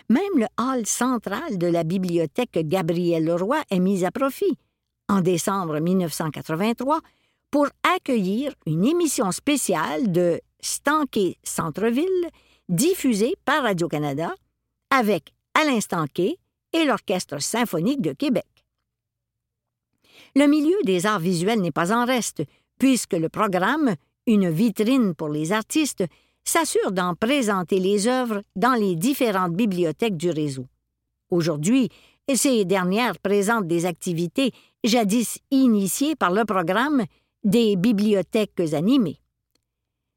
Même 0.10 0.38
le 0.38 0.48
hall 0.58 0.86
central 0.86 1.58
de 1.58 1.68
la 1.68 1.84
bibliothèque 1.84 2.60
Gabriel 2.64 3.26
Leroy 3.26 3.62
est 3.70 3.80
mis 3.80 4.06
à 4.06 4.12
profit, 4.12 4.58
en 5.08 5.22
décembre 5.22 5.80
1983, 5.80 7.02
pour 7.52 7.68
accueillir 7.96 8.54
une 8.66 8.86
émission 8.86 9.32
spéciale 9.32 10.12
de 10.12 10.40
Stanquet 10.62 11.38
Centre-Ville, 11.44 12.30
diffusée 12.68 13.36
par 13.46 13.64
Radio-Canada, 13.64 14.34
avec 14.92 15.34
Alain 15.56 15.82
Stanquet 15.82 16.38
et 16.74 16.86
l'Orchestre 16.86 17.42
symphonique 17.42 18.02
de 18.02 18.14
Québec. 18.14 18.46
Le 20.36 20.46
milieu 20.46 20.78
des 20.84 21.06
arts 21.06 21.20
visuels 21.20 21.62
n'est 21.62 21.72
pas 21.72 21.92
en 21.92 22.06
reste, 22.06 22.44
puisque 22.78 23.14
le 23.14 23.30
programme, 23.30 23.96
une 24.28 24.50
vitrine 24.50 25.16
pour 25.16 25.30
les 25.30 25.52
artistes, 25.52 26.04
s'assure 26.50 26.92
d'en 26.92 27.14
présenter 27.14 27.80
les 27.80 28.08
œuvres 28.08 28.42
dans 28.56 28.74
les 28.74 28.96
différentes 28.96 29.54
bibliothèques 29.54 30.18
du 30.18 30.32
réseau. 30.32 30.66
Aujourd'hui, 31.30 31.90
ces 32.34 32.66
dernières 32.66 33.20
présentent 33.20 33.68
des 33.68 33.86
activités 33.86 34.52
jadis 34.84 35.38
initiées 35.52 36.16
par 36.16 36.32
le 36.32 36.46
programme 36.46 37.06
des 37.44 37.76
bibliothèques 37.76 38.74
animées. 38.74 39.20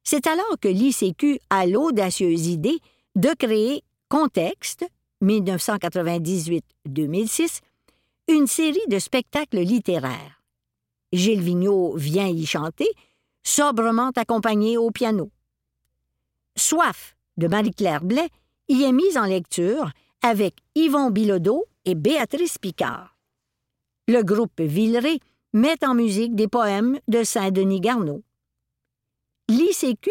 C'est 0.04 0.26
alors 0.26 0.58
que 0.60 0.68
l'ICQ 0.68 1.38
a 1.50 1.66
l'audacieuse 1.66 2.48
idée 2.48 2.78
de 3.14 3.28
créer 3.38 3.84
Contexte, 4.08 4.86
1998-2006, 5.22 7.60
une 8.28 8.46
série 8.46 8.86
de 8.88 8.98
spectacles 8.98 9.60
littéraires. 9.60 10.40
Gilles 11.12 11.42
Vigneault 11.42 11.94
vient 11.96 12.26
y 12.26 12.46
chanter, 12.46 12.88
sobrement 13.42 14.12
accompagné 14.16 14.78
au 14.78 14.90
piano. 14.90 15.30
Soif 16.56 17.16
de 17.36 17.48
Marie-Claire 17.48 18.04
Blais 18.04 18.28
y 18.68 18.82
est 18.82 18.92
mise 18.92 19.16
en 19.16 19.24
lecture 19.24 19.90
avec 20.22 20.56
Yvon 20.74 21.10
Bilodeau 21.10 21.66
et 21.84 21.94
Béatrice 21.94 22.58
Picard. 22.58 23.16
Le 24.08 24.22
groupe 24.22 24.60
Villeray 24.60 25.18
met 25.52 25.84
en 25.84 25.94
musique 25.94 26.34
des 26.34 26.48
poèmes 26.48 26.98
de 27.08 27.24
Saint-Denis 27.24 27.80
Garneau. 27.80 28.22
L'ICQ 29.48 30.10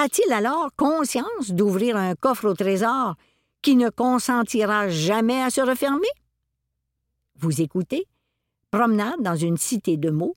a-t-il 0.00 0.32
alors 0.32 0.70
conscience 0.76 1.50
d'ouvrir 1.50 1.96
un 1.96 2.14
coffre 2.14 2.48
au 2.48 2.54
trésor 2.54 3.14
qui 3.62 3.76
ne 3.76 3.90
consentira 3.90 4.88
jamais 4.88 5.40
à 5.40 5.50
se 5.50 5.60
refermer? 5.60 6.08
Vous 7.36 7.60
écoutez 7.60 8.06
Promenade 8.70 9.20
dans 9.20 9.36
une 9.36 9.58
cité 9.58 9.96
de 9.96 10.10
mots, 10.10 10.36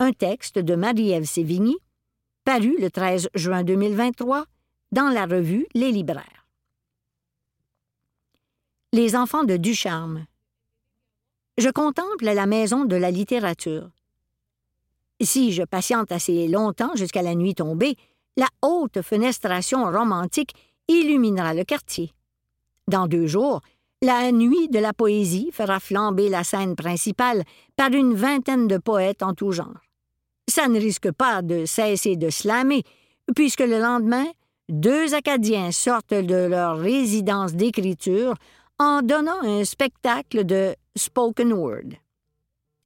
un 0.00 0.12
texte 0.12 0.58
de 0.58 0.74
Marie-Ève 0.74 1.24
Sévigny, 1.24 1.76
paru 2.44 2.76
le 2.78 2.90
13 2.90 3.30
juin 3.34 3.62
2023 3.62 4.44
dans 4.92 5.08
la 5.08 5.26
revue 5.26 5.66
Les 5.74 5.92
Libraires. 5.92 6.46
Les 8.92 9.16
enfants 9.16 9.44
de 9.44 9.56
Ducharme. 9.56 10.26
Je 11.58 11.68
contemple 11.68 12.24
la 12.24 12.46
maison 12.46 12.84
de 12.84 12.96
la 12.96 13.10
littérature. 13.10 13.90
Si 15.20 15.52
je 15.52 15.64
patiente 15.64 16.12
assez 16.12 16.48
longtemps 16.48 16.94
jusqu'à 16.94 17.22
la 17.22 17.34
nuit 17.34 17.54
tombée, 17.54 17.96
la 18.36 18.46
haute 18.62 19.02
fenestration 19.02 19.84
romantique 19.90 20.54
illuminera 20.86 21.52
le 21.52 21.64
quartier. 21.64 22.12
Dans 22.86 23.08
deux 23.08 23.26
jours, 23.26 23.60
la 24.00 24.30
nuit 24.30 24.68
de 24.68 24.78
la 24.78 24.94
poésie 24.94 25.50
fera 25.52 25.80
flamber 25.80 26.28
la 26.28 26.44
scène 26.44 26.76
principale 26.76 27.42
par 27.76 27.90
une 27.90 28.14
vingtaine 28.14 28.68
de 28.68 28.78
poètes 28.78 29.22
en 29.22 29.34
tout 29.34 29.50
genre. 29.50 29.80
Ça 30.48 30.68
ne 30.68 30.78
risque 30.78 31.10
pas 31.10 31.42
de 31.42 31.66
cesser 31.66 32.16
de 32.16 32.30
slammer, 32.30 32.84
puisque 33.34 33.60
le 33.60 33.80
lendemain, 33.80 34.24
deux 34.68 35.14
Acadiens 35.14 35.72
sortent 35.72 36.14
de 36.14 36.46
leur 36.46 36.78
résidence 36.78 37.54
d'écriture 37.54 38.34
en 38.78 39.02
donnant 39.02 39.42
un 39.42 39.64
spectacle 39.64 40.44
de 40.44 40.74
spoken 40.96 41.52
word. 41.52 41.96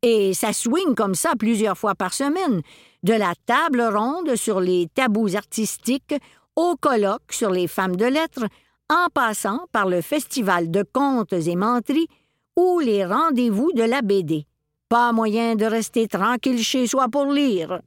Et 0.03 0.35
ça 0.35 0.53
swing 0.53 0.95
comme 0.95 1.15
ça 1.15 1.33
plusieurs 1.39 1.79
fois 1.79 1.95
par 1.95 2.13
semaine, 2.15 2.63
de 3.03 3.13
la 3.13 3.35
table 3.47 3.83
ronde 3.83 4.37
sur 4.37 4.61
les 4.61 4.89
tabous 4.95 5.37
artistiques 5.37 6.15
au 6.57 6.77
colloque 6.77 7.33
sur 7.33 7.51
les 7.51 7.69
femmes 7.69 7.97
de 7.97 8.07
lettres, 8.07 8.47
en 8.91 9.09
passant 9.13 9.67
par 9.73 9.89
le 9.89 10.03
festival 10.03 10.71
de 10.71 10.85
contes 10.93 11.33
et 11.33 11.57
menteries 11.57 12.09
ou 12.57 12.81
les 12.81 13.05
rendez-vous 13.05 13.73
de 13.73 13.85
la 13.85 14.03
BD. 14.03 14.47
Pas 14.89 15.13
moyen 15.13 15.55
de 15.55 15.65
rester 15.65 16.09
tranquille 16.09 16.63
chez 16.63 16.87
soi 16.87 17.09
pour 17.09 17.27
lire. 17.27 17.81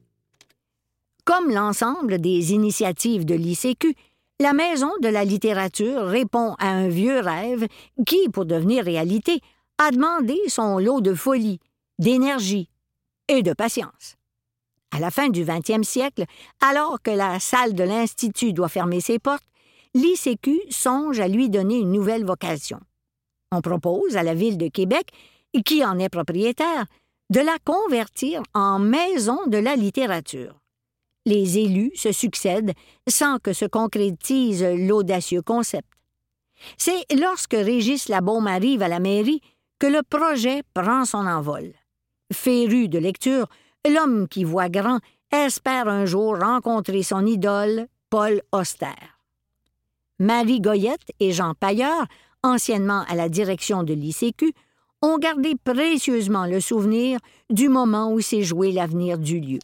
Comme 1.26 1.50
l'ensemble 1.50 2.20
des 2.20 2.52
initiatives 2.52 3.24
de 3.24 3.34
l'ICQ, 3.34 3.96
la 4.38 4.52
Maison 4.52 4.92
de 5.02 5.08
la 5.08 5.24
littérature 5.24 6.06
répond 6.06 6.54
à 6.60 6.68
un 6.68 6.88
vieux 6.88 7.18
rêve 7.18 7.66
qui, 8.06 8.28
pour 8.28 8.46
devenir 8.46 8.84
réalité, 8.84 9.40
a 9.78 9.90
demandé 9.90 10.38
son 10.46 10.78
lot 10.78 11.00
de 11.00 11.14
folie, 11.14 11.58
d'énergie 11.98 12.68
et 13.26 13.42
de 13.42 13.52
patience. 13.52 14.14
À 14.92 15.00
la 15.00 15.10
fin 15.10 15.28
du 15.28 15.44
20e 15.44 15.82
siècle, 15.82 16.26
alors 16.60 17.02
que 17.02 17.10
la 17.10 17.40
salle 17.40 17.74
de 17.74 17.82
l'Institut 17.82 18.52
doit 18.52 18.68
fermer 18.68 19.00
ses 19.00 19.18
portes, 19.18 19.42
l'ICQ 19.94 20.60
songe 20.70 21.18
à 21.18 21.26
lui 21.26 21.50
donner 21.50 21.80
une 21.80 21.90
nouvelle 21.90 22.24
vocation. 22.24 22.78
On 23.50 23.62
propose 23.62 24.16
à 24.16 24.22
la 24.22 24.34
ville 24.34 24.58
de 24.58 24.68
Québec, 24.68 25.08
qui 25.64 25.84
en 25.84 25.98
est 25.98 26.08
propriétaire, 26.08 26.86
de 27.30 27.40
la 27.40 27.58
convertir 27.64 28.44
en 28.54 28.78
maison 28.78 29.40
de 29.48 29.58
la 29.58 29.74
littérature. 29.74 30.60
Les 31.26 31.58
élus 31.58 31.90
se 31.96 32.12
succèdent 32.12 32.72
sans 33.08 33.38
que 33.38 33.52
se 33.52 33.64
concrétise 33.64 34.64
l'audacieux 34.64 35.42
concept. 35.42 35.88
C'est 36.78 37.04
lorsque 37.14 37.52
Régis 37.52 38.08
Labaume 38.08 38.46
arrive 38.46 38.80
à 38.80 38.88
la 38.88 39.00
mairie 39.00 39.40
que 39.80 39.88
le 39.88 40.02
projet 40.02 40.62
prend 40.72 41.04
son 41.04 41.26
envol. 41.26 41.72
Féru 42.32 42.88
de 42.88 42.98
lecture, 42.98 43.48
l'homme 43.88 44.28
qui 44.28 44.44
voit 44.44 44.68
grand 44.68 45.00
espère 45.32 45.88
un 45.88 46.06
jour 46.06 46.38
rencontrer 46.38 47.02
son 47.02 47.26
idole, 47.26 47.88
Paul 48.08 48.40
Auster. 48.52 48.94
Marie 50.20 50.60
Goyette 50.60 51.12
et 51.18 51.32
Jean 51.32 51.54
Pailleur, 51.54 52.06
anciennement 52.44 53.04
à 53.08 53.16
la 53.16 53.28
direction 53.28 53.82
de 53.82 53.92
l'ICQ, 53.92 54.52
ont 55.02 55.18
gardé 55.18 55.54
précieusement 55.62 56.46
le 56.46 56.60
souvenir 56.60 57.18
du 57.50 57.68
moment 57.68 58.12
où 58.12 58.20
s'est 58.20 58.42
joué 58.42 58.70
l'avenir 58.70 59.18
du 59.18 59.40
lieu. 59.40 59.58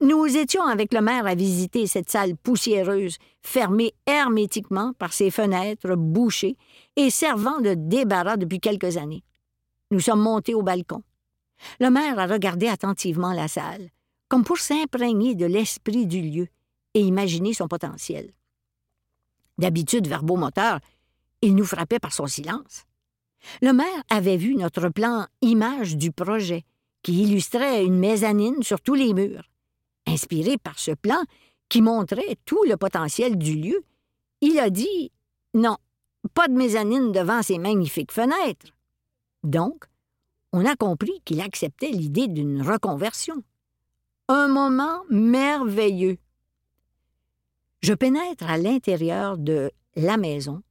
Nous 0.00 0.36
étions 0.36 0.62
avec 0.62 0.94
le 0.94 1.00
maire 1.00 1.26
à 1.26 1.34
visiter 1.34 1.88
cette 1.88 2.08
salle 2.08 2.36
poussiéreuse, 2.36 3.18
fermée 3.42 3.94
hermétiquement 4.06 4.92
par 4.92 5.12
ses 5.12 5.32
fenêtres 5.32 5.96
bouchées 5.96 6.56
et 6.94 7.10
servant 7.10 7.60
de 7.60 7.74
débarras 7.74 8.36
depuis 8.36 8.60
quelques 8.60 8.96
années. 8.96 9.24
Nous 9.90 9.98
sommes 9.98 10.20
montés 10.20 10.54
au 10.54 10.62
balcon. 10.62 11.02
Le 11.80 11.90
maire 11.90 12.20
a 12.20 12.26
regardé 12.26 12.68
attentivement 12.68 13.32
la 13.32 13.48
salle, 13.48 13.90
comme 14.28 14.44
pour 14.44 14.58
s'imprégner 14.58 15.34
de 15.34 15.46
l'esprit 15.46 16.06
du 16.06 16.22
lieu 16.22 16.46
et 16.94 17.00
imaginer 17.00 17.52
son 17.52 17.66
potentiel. 17.66 18.32
D'habitude 19.58 20.06
verbomoteur, 20.06 20.78
il 21.42 21.56
nous 21.56 21.64
frappait 21.64 21.98
par 21.98 22.12
son 22.12 22.28
silence. 22.28 22.84
Le 23.62 23.72
maire 23.72 24.04
avait 24.10 24.36
vu 24.36 24.54
notre 24.54 24.90
plan 24.90 25.26
image 25.42 25.96
du 25.96 26.12
projet, 26.12 26.64
qui 27.02 27.22
illustrait 27.22 27.84
une 27.84 27.98
mezzanine 27.98 28.62
sur 28.62 28.80
tous 28.80 28.94
les 28.94 29.12
murs. 29.12 29.48
Inspiré 30.08 30.56
par 30.56 30.78
ce 30.78 30.92
plan, 30.92 31.22
qui 31.68 31.82
montrait 31.82 32.36
tout 32.46 32.64
le 32.66 32.78
potentiel 32.78 33.36
du 33.36 33.54
lieu, 33.54 33.82
il 34.40 34.58
a 34.58 34.70
dit 34.70 35.12
Non, 35.52 35.76
pas 36.32 36.48
de 36.48 36.54
mezzanine 36.54 37.12
devant 37.12 37.42
ces 37.42 37.58
magnifiques 37.58 38.12
fenêtres. 38.12 38.72
Donc, 39.44 39.84
on 40.52 40.64
a 40.64 40.76
compris 40.76 41.20
qu'il 41.26 41.42
acceptait 41.42 41.90
l'idée 41.90 42.26
d'une 42.26 42.62
reconversion. 42.62 43.42
Un 44.28 44.48
moment 44.48 45.02
merveilleux. 45.10 46.16
Je 47.82 47.92
pénètre 47.92 48.48
à 48.48 48.56
l'intérieur 48.56 49.36
de 49.36 49.70
la 49.94 50.16
maison 50.16 50.62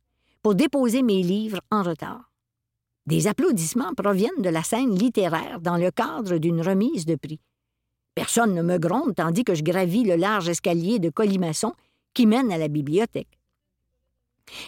pour 0.42 0.56
déposer 0.56 1.04
mes 1.04 1.22
livres 1.22 1.62
en 1.70 1.84
retard. 1.84 2.32
Des 3.06 3.28
applaudissements 3.28 3.94
proviennent 3.94 4.42
de 4.42 4.50
la 4.50 4.64
scène 4.64 4.98
littéraire 4.98 5.62
dans 5.62 5.78
le 5.78 5.92
cadre 5.92 6.38
d'une 6.40 6.62
remise 6.62 7.06
de 7.06 7.16
prix. 7.16 7.40
Personne 8.18 8.56
ne 8.56 8.64
me 8.64 8.80
gronde 8.80 9.14
tandis 9.14 9.44
que 9.44 9.54
je 9.54 9.62
gravis 9.62 10.04
le 10.04 10.16
large 10.16 10.50
escalier 10.50 10.98
de 10.98 11.12
colimaçon 11.12 11.76
qui 12.16 12.26
mène 12.26 12.52
à 12.52 12.58
la 12.58 12.68
bibliothèque. 12.68 13.38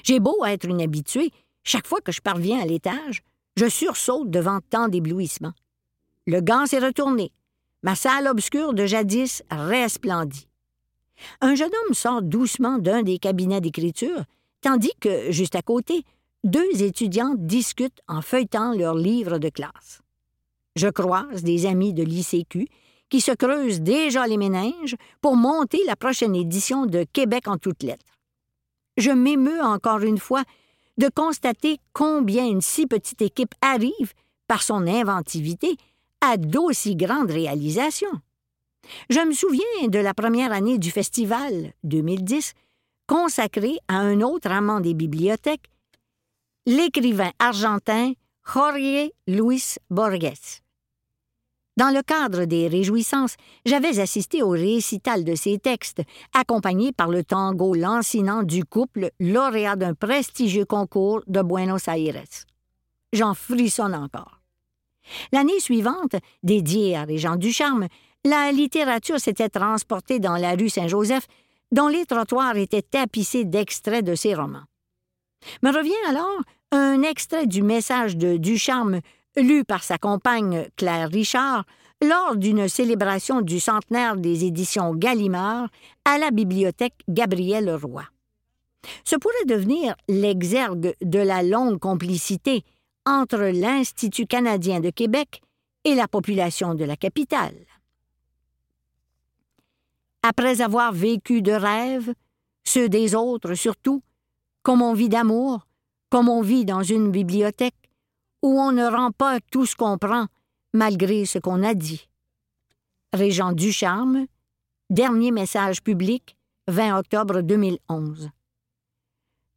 J'ai 0.03 0.19
beau 0.19 0.45
être 0.45 0.65
une 0.65 0.83
habituée, 0.83 1.31
chaque 1.63 1.87
fois 1.87 1.99
que 1.99 2.11
je 2.11 2.21
parviens 2.21 2.61
à 2.61 2.65
l'étage, 2.67 3.23
je 3.57 3.67
sursaute 3.67 4.29
devant 4.29 4.59
tant 4.69 4.87
d'éblouissements. 4.87 5.55
Le 6.27 6.41
gant 6.41 6.67
s'est 6.67 6.77
retourné. 6.77 7.31
Ma 7.81 7.95
salle 7.95 8.27
obscure 8.27 8.75
de 8.75 8.85
jadis 8.85 9.41
resplendit. 9.49 10.47
Un 11.41 11.55
jeune 11.55 11.71
homme 11.87 11.95
sort 11.95 12.21
doucement 12.21 12.77
d'un 12.77 13.01
des 13.01 13.17
cabinets 13.17 13.61
d'écriture, 13.61 14.25
tandis 14.61 14.93
que, 14.99 15.31
juste 15.31 15.55
à 15.55 15.63
côté, 15.63 16.03
deux 16.43 16.83
étudiantes 16.83 17.47
discutent 17.47 18.01
en 18.07 18.21
feuilletant 18.21 18.75
leurs 18.75 18.93
livres 18.93 19.39
de 19.39 19.49
classe. 19.49 20.03
Je 20.75 20.87
croise 20.87 21.41
des 21.41 21.65
amis 21.65 21.93
de 21.95 22.03
l'ICQ 22.03 22.67
qui 23.09 23.21
se 23.21 23.31
creusent 23.31 23.81
déjà 23.81 24.27
les 24.27 24.37
méninges 24.37 24.95
pour 25.21 25.35
monter 25.35 25.79
la 25.85 25.95
prochaine 25.95 26.35
édition 26.35 26.85
de 26.85 27.05
Québec 27.11 27.47
en 27.47 27.57
toutes 27.57 27.83
lettres. 27.83 28.05
Je 28.97 29.11
m'émeus 29.11 29.61
encore 29.61 30.01
une 30.01 30.17
fois 30.17 30.43
de 30.97 31.09
constater 31.09 31.77
combien 31.93 32.45
une 32.45 32.61
si 32.61 32.85
petite 32.85 33.21
équipe 33.21 33.55
arrive, 33.61 34.13
par 34.47 34.63
son 34.63 34.87
inventivité, 34.87 35.77
à 36.21 36.37
d'aussi 36.37 36.95
grandes 36.95 37.31
réalisations. 37.31 38.21
Je 39.09 39.19
me 39.19 39.33
souviens 39.33 39.87
de 39.87 39.99
la 39.99 40.13
première 40.13 40.51
année 40.51 40.77
du 40.77 40.91
festival, 40.91 41.73
2010, 41.83 42.53
consacrée 43.07 43.77
à 43.87 43.97
un 43.97 44.21
autre 44.21 44.51
amant 44.51 44.79
des 44.79 44.93
bibliothèques, 44.93 45.69
l'écrivain 46.65 47.31
argentin 47.39 48.13
Jorge 48.45 49.11
Luis 49.27 49.75
Borges. 49.89 50.61
Dans 51.79 51.91
le 51.91 52.01
cadre 52.01 52.43
des 52.43 52.67
réjouissances, 52.67 53.37
j'avais 53.65 54.01
assisté 54.01 54.43
au 54.43 54.49
récital 54.49 55.23
de 55.23 55.33
ces 55.33 55.59
textes, 55.59 56.01
accompagné 56.33 56.91
par 56.91 57.07
le 57.07 57.23
tango 57.23 57.73
lancinant 57.73 58.43
du 58.43 58.65
couple 58.65 59.11
lauréat 59.21 59.77
d'un 59.77 59.93
prestigieux 59.93 60.65
concours 60.65 61.21
de 61.27 61.41
Buenos 61.41 61.87
Aires. 61.87 62.25
J'en 63.13 63.33
frissonne 63.33 63.95
encore. 63.95 64.41
L'année 65.31 65.61
suivante, 65.61 66.17
dédiée 66.43 66.97
à 66.97 67.05
Régent 67.05 67.37
Ducharme, 67.37 67.87
la 68.25 68.51
littérature 68.51 69.21
s'était 69.21 69.47
transportée 69.47 70.19
dans 70.19 70.35
la 70.35 70.55
rue 70.55 70.67
Saint-Joseph, 70.67 71.27
dont 71.71 71.87
les 71.87 72.05
trottoirs 72.05 72.57
étaient 72.57 72.81
tapissés 72.81 73.45
d'extraits 73.45 74.03
de 74.03 74.15
ses 74.15 74.35
romans. 74.35 74.65
Me 75.63 75.71
revient 75.71 76.09
alors 76.09 76.41
un 76.73 77.03
extrait 77.03 77.47
du 77.47 77.63
message 77.63 78.17
de 78.17 78.35
Ducharme 78.35 78.99
lu 79.35 79.63
par 79.63 79.83
sa 79.83 79.97
compagne 79.97 80.67
Claire 80.75 81.09
Richard 81.09 81.65
lors 82.01 82.35
d'une 82.35 82.67
célébration 82.67 83.41
du 83.41 83.59
centenaire 83.59 84.15
des 84.15 84.45
éditions 84.45 84.95
Gallimard 84.95 85.69
à 86.05 86.17
la 86.17 86.31
bibliothèque 86.31 86.95
Gabriel 87.07 87.73
Roy. 87.75 88.03
Ce 89.03 89.15
pourrait 89.15 89.45
devenir 89.45 89.95
l'exergue 90.07 90.95
de 91.01 91.19
la 91.19 91.43
longue 91.43 91.79
complicité 91.79 92.63
entre 93.05 93.37
l'Institut 93.37 94.25
canadien 94.25 94.79
de 94.79 94.89
Québec 94.89 95.41
et 95.83 95.95
la 95.95 96.07
population 96.07 96.75
de 96.75 96.85
la 96.85 96.95
capitale. 96.95 97.55
Après 100.23 100.61
avoir 100.61 100.91
vécu 100.91 101.41
de 101.41 101.51
rêves, 101.51 102.13
ceux 102.63 102.89
des 102.89 103.15
autres 103.15 103.55
surtout, 103.55 104.01
comme 104.63 104.81
on 104.81 104.93
vit 104.93 105.09
d'amour, 105.09 105.65
comme 106.09 106.29
on 106.29 106.41
vit 106.41 106.65
dans 106.65 106.83
une 106.83 107.11
bibliothèque, 107.11 107.75
où 108.41 108.59
on 108.59 108.71
ne 108.71 108.85
rend 108.85 109.11
pas 109.11 109.39
tout 109.51 109.65
ce 109.65 109.75
qu'on 109.75 109.97
prend, 109.97 110.27
malgré 110.73 111.25
ce 111.25 111.39
qu'on 111.39 111.63
a 111.63 111.73
dit. 111.73 112.07
Régent 113.13 113.53
Ducharme, 113.53 114.25
dernier 114.89 115.31
message 115.31 115.81
public, 115.81 116.37
20 116.67 116.99
octobre 116.99 117.41
2011. 117.41 118.29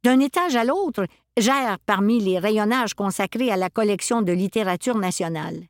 D'un 0.03 0.19
étage 0.19 0.55
à 0.55 0.63
l'autre, 0.63 1.05
gère 1.37 1.77
parmi 1.85 2.19
les 2.19 2.39
rayonnages 2.39 2.93
consacrés 2.93 3.51
à 3.51 3.57
la 3.57 3.69
collection 3.69 4.21
de 4.21 4.31
littérature 4.31 4.97
nationale. 4.97 5.67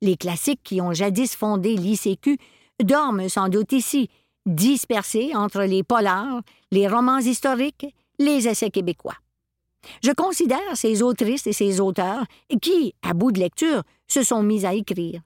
Les 0.00 0.16
classiques 0.16 0.62
qui 0.62 0.80
ont 0.80 0.92
jadis 0.92 1.34
fondé 1.34 1.76
l'ICQ 1.76 2.38
dorment 2.82 3.28
sans 3.28 3.48
doute 3.48 3.72
ici, 3.72 4.08
dispersés 4.46 5.34
entre 5.34 5.62
les 5.62 5.82
polars, 5.82 6.40
les 6.70 6.88
romans 6.88 7.18
historiques, 7.18 7.94
les 8.18 8.48
essais 8.48 8.70
québécois. 8.70 9.16
Je 10.02 10.12
considère 10.12 10.76
ces 10.76 11.02
autrices 11.02 11.46
et 11.46 11.52
ces 11.52 11.80
auteurs 11.80 12.24
qui, 12.60 12.94
à 13.02 13.14
bout 13.14 13.32
de 13.32 13.38
lecture, 13.38 13.82
se 14.06 14.22
sont 14.22 14.42
mis 14.42 14.66
à 14.66 14.74
écrire. 14.74 15.20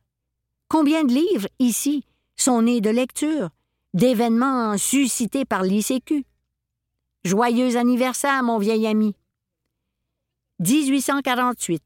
Combien 0.69 1.05
de 1.05 1.13
livres, 1.13 1.49
ici, 1.59 2.05
sont 2.37 2.63
nés 2.63 2.81
de 2.81 2.91
lecture, 2.91 3.51
d'événements 3.95 4.79
suscités 4.79 5.45
par 5.45 5.63
l'ICQ? 5.63 6.25
Joyeux 7.25 7.77
anniversaire, 7.77 8.43
mon 8.43 8.59
vieil 8.59 8.87
ami. 8.87 9.15
1848. 10.61 11.83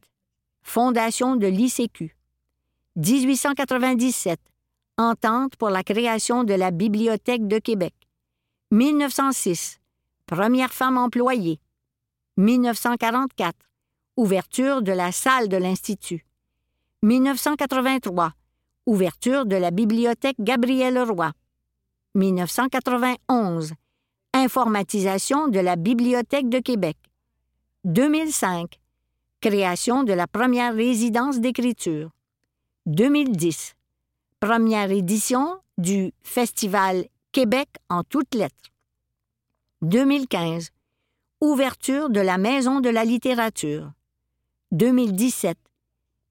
Fondation 0.62 1.36
de 1.36 1.46
l'ICQ. 1.46 2.16
1897. 2.96 4.40
Entente 4.98 5.56
pour 5.56 5.68
la 5.68 5.82
création 5.82 6.44
de 6.44 6.54
la 6.54 6.70
Bibliothèque 6.70 7.46
de 7.46 7.58
Québec. 7.58 7.94
1906. 8.70 9.78
Première 10.26 10.72
femme 10.72 10.96
employée. 10.96 11.60
1944. 12.36 13.54
Ouverture 14.16 14.82
de 14.82 14.92
la 14.92 15.10
salle 15.10 15.48
de 15.48 15.56
l'Institut. 15.56 16.26
1983. 17.02 18.32
Ouverture 18.86 19.46
de 19.46 19.56
la 19.56 19.70
bibliothèque 19.70 20.36
Gabriel 20.38 20.98
Roy. 20.98 21.32
1991. 22.14 23.72
Informatisation 24.34 25.48
de 25.48 25.60
la 25.60 25.76
Bibliothèque 25.76 26.50
de 26.50 26.58
Québec. 26.58 26.98
2005. 27.84 28.80
Création 29.40 30.02
de 30.04 30.12
la 30.12 30.26
première 30.26 30.74
résidence 30.74 31.40
d'écriture. 31.40 32.10
2010. 32.84 33.74
Première 34.40 34.90
édition 34.90 35.58
du 35.78 36.12
Festival 36.22 37.06
Québec 37.32 37.68
en 37.88 38.02
toutes 38.02 38.34
lettres. 38.34 38.70
2015. 39.82 40.70
Ouverture 41.42 42.08
de 42.08 42.20
la 42.20 42.38
Maison 42.38 42.80
de 42.80 42.88
la 42.88 43.04
littérature. 43.04 43.92
2017. 44.72 45.58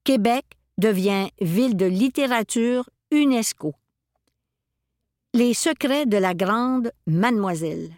Québec 0.02 0.44
devient 0.78 1.28
ville 1.40 1.76
de 1.76 1.86
littérature 1.86 2.90
UNESCO. 3.12 3.72
Les 5.32 5.54
secrets 5.54 6.06
de 6.06 6.16
la 6.16 6.34
grande 6.34 6.90
mademoiselle. 7.06 7.92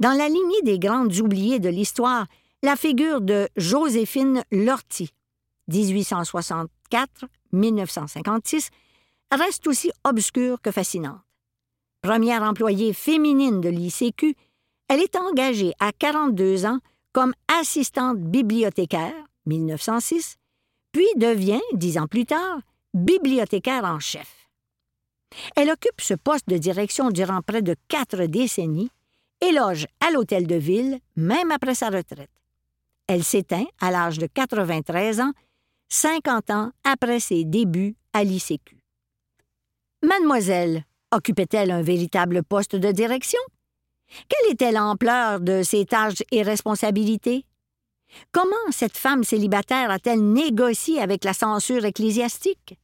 Dans 0.00 0.10
la 0.10 0.28
lignée 0.28 0.62
des 0.64 0.80
grandes 0.80 1.20
oubliées 1.20 1.60
de 1.60 1.68
l'histoire, 1.68 2.26
la 2.64 2.74
figure 2.74 3.20
de 3.20 3.48
Joséphine 3.56 4.42
Lortie, 4.50 5.12
1864-1956, 5.70 8.70
reste 9.30 9.68
aussi 9.68 9.92
obscure 10.02 10.60
que 10.60 10.72
fascinante. 10.72 11.20
Première 12.00 12.42
employée 12.42 12.92
féminine 12.92 13.60
de 13.60 13.68
l'ICQ, 13.68 14.34
elle 14.92 15.00
est 15.00 15.16
engagée 15.16 15.72
à 15.80 15.90
42 15.90 16.66
ans 16.66 16.78
comme 17.12 17.32
assistante 17.48 18.18
bibliothécaire, 18.18 19.14
1906, 19.46 20.36
puis 20.92 21.06
devient, 21.16 21.62
dix 21.72 21.96
ans 21.96 22.06
plus 22.06 22.26
tard, 22.26 22.60
bibliothécaire 22.92 23.84
en 23.84 24.00
chef. 24.00 24.50
Elle 25.56 25.70
occupe 25.70 25.98
ce 26.02 26.12
poste 26.12 26.46
de 26.46 26.58
direction 26.58 27.08
durant 27.08 27.40
près 27.40 27.62
de 27.62 27.74
quatre 27.88 28.26
décennies 28.26 28.90
et 29.40 29.52
loge 29.52 29.86
à 30.06 30.10
l'hôtel 30.10 30.46
de 30.46 30.56
ville 30.56 30.98
même 31.16 31.52
après 31.52 31.74
sa 31.74 31.88
retraite. 31.88 32.28
Elle 33.06 33.24
s'éteint 33.24 33.64
à 33.80 33.90
l'âge 33.90 34.18
de 34.18 34.26
93 34.26 35.20
ans, 35.20 35.32
50 35.88 36.50
ans 36.50 36.70
après 36.84 37.18
ses 37.18 37.46
débuts 37.46 37.96
à 38.12 38.24
l'ICQ. 38.24 38.76
Mademoiselle 40.02 40.84
occupait-elle 41.12 41.70
un 41.70 41.80
véritable 41.80 42.42
poste 42.42 42.76
de 42.76 42.92
direction? 42.92 43.40
Quelle 44.28 44.52
était 44.52 44.72
l'ampleur 44.72 45.40
de 45.40 45.62
ses 45.62 45.84
tâches 45.86 46.22
et 46.30 46.42
responsabilités? 46.42 47.44
Comment 48.30 48.70
cette 48.70 48.96
femme 48.96 49.24
célibataire 49.24 49.90
a-t-elle 49.90 50.22
négocié 50.22 51.00
avec 51.00 51.24
la 51.24 51.32
censure 51.32 51.84
ecclésiastique? 51.84 52.78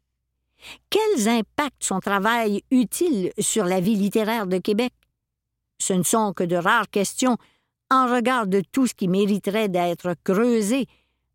Quels 0.90 1.28
impacts 1.28 1.84
son 1.84 2.00
travail 2.00 2.62
eut-il 2.70 3.32
sur 3.38 3.64
la 3.64 3.80
vie 3.80 3.94
littéraire 3.94 4.46
de 4.46 4.58
Québec? 4.58 4.92
Ce 5.78 5.92
ne 5.92 6.02
sont 6.02 6.32
que 6.32 6.44
de 6.44 6.56
rares 6.56 6.90
questions 6.90 7.36
en 7.90 8.12
regard 8.12 8.46
de 8.46 8.62
tout 8.72 8.86
ce 8.86 8.94
qui 8.94 9.08
mériterait 9.08 9.68
d'être 9.68 10.14
creusé 10.24 10.86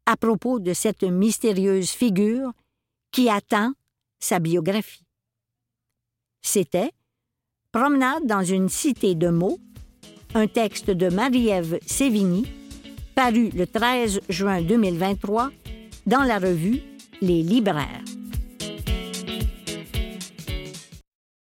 à 0.05 0.17
propos 0.17 0.59
de 0.59 0.73
cette 0.73 1.03
mystérieuse 1.03 1.89
figure 1.89 2.51
qui 3.11 3.29
attend 3.29 3.73
sa 4.19 4.39
biographie. 4.39 5.05
C'était 6.41 6.91
Promenade 7.71 8.27
dans 8.27 8.43
une 8.43 8.69
cité 8.69 9.15
de 9.15 9.29
mots, 9.29 9.57
un 10.35 10.47
texte 10.47 10.89
de 10.89 11.09
Marie-Ève 11.09 11.79
Sévigny, 11.85 12.45
paru 13.15 13.49
le 13.55 13.67
13 13.67 14.21
juin 14.29 14.61
2023 14.61 15.51
dans 16.05 16.23
la 16.23 16.39
revue 16.39 16.81
Les 17.21 17.43
Libraires. 17.43 18.03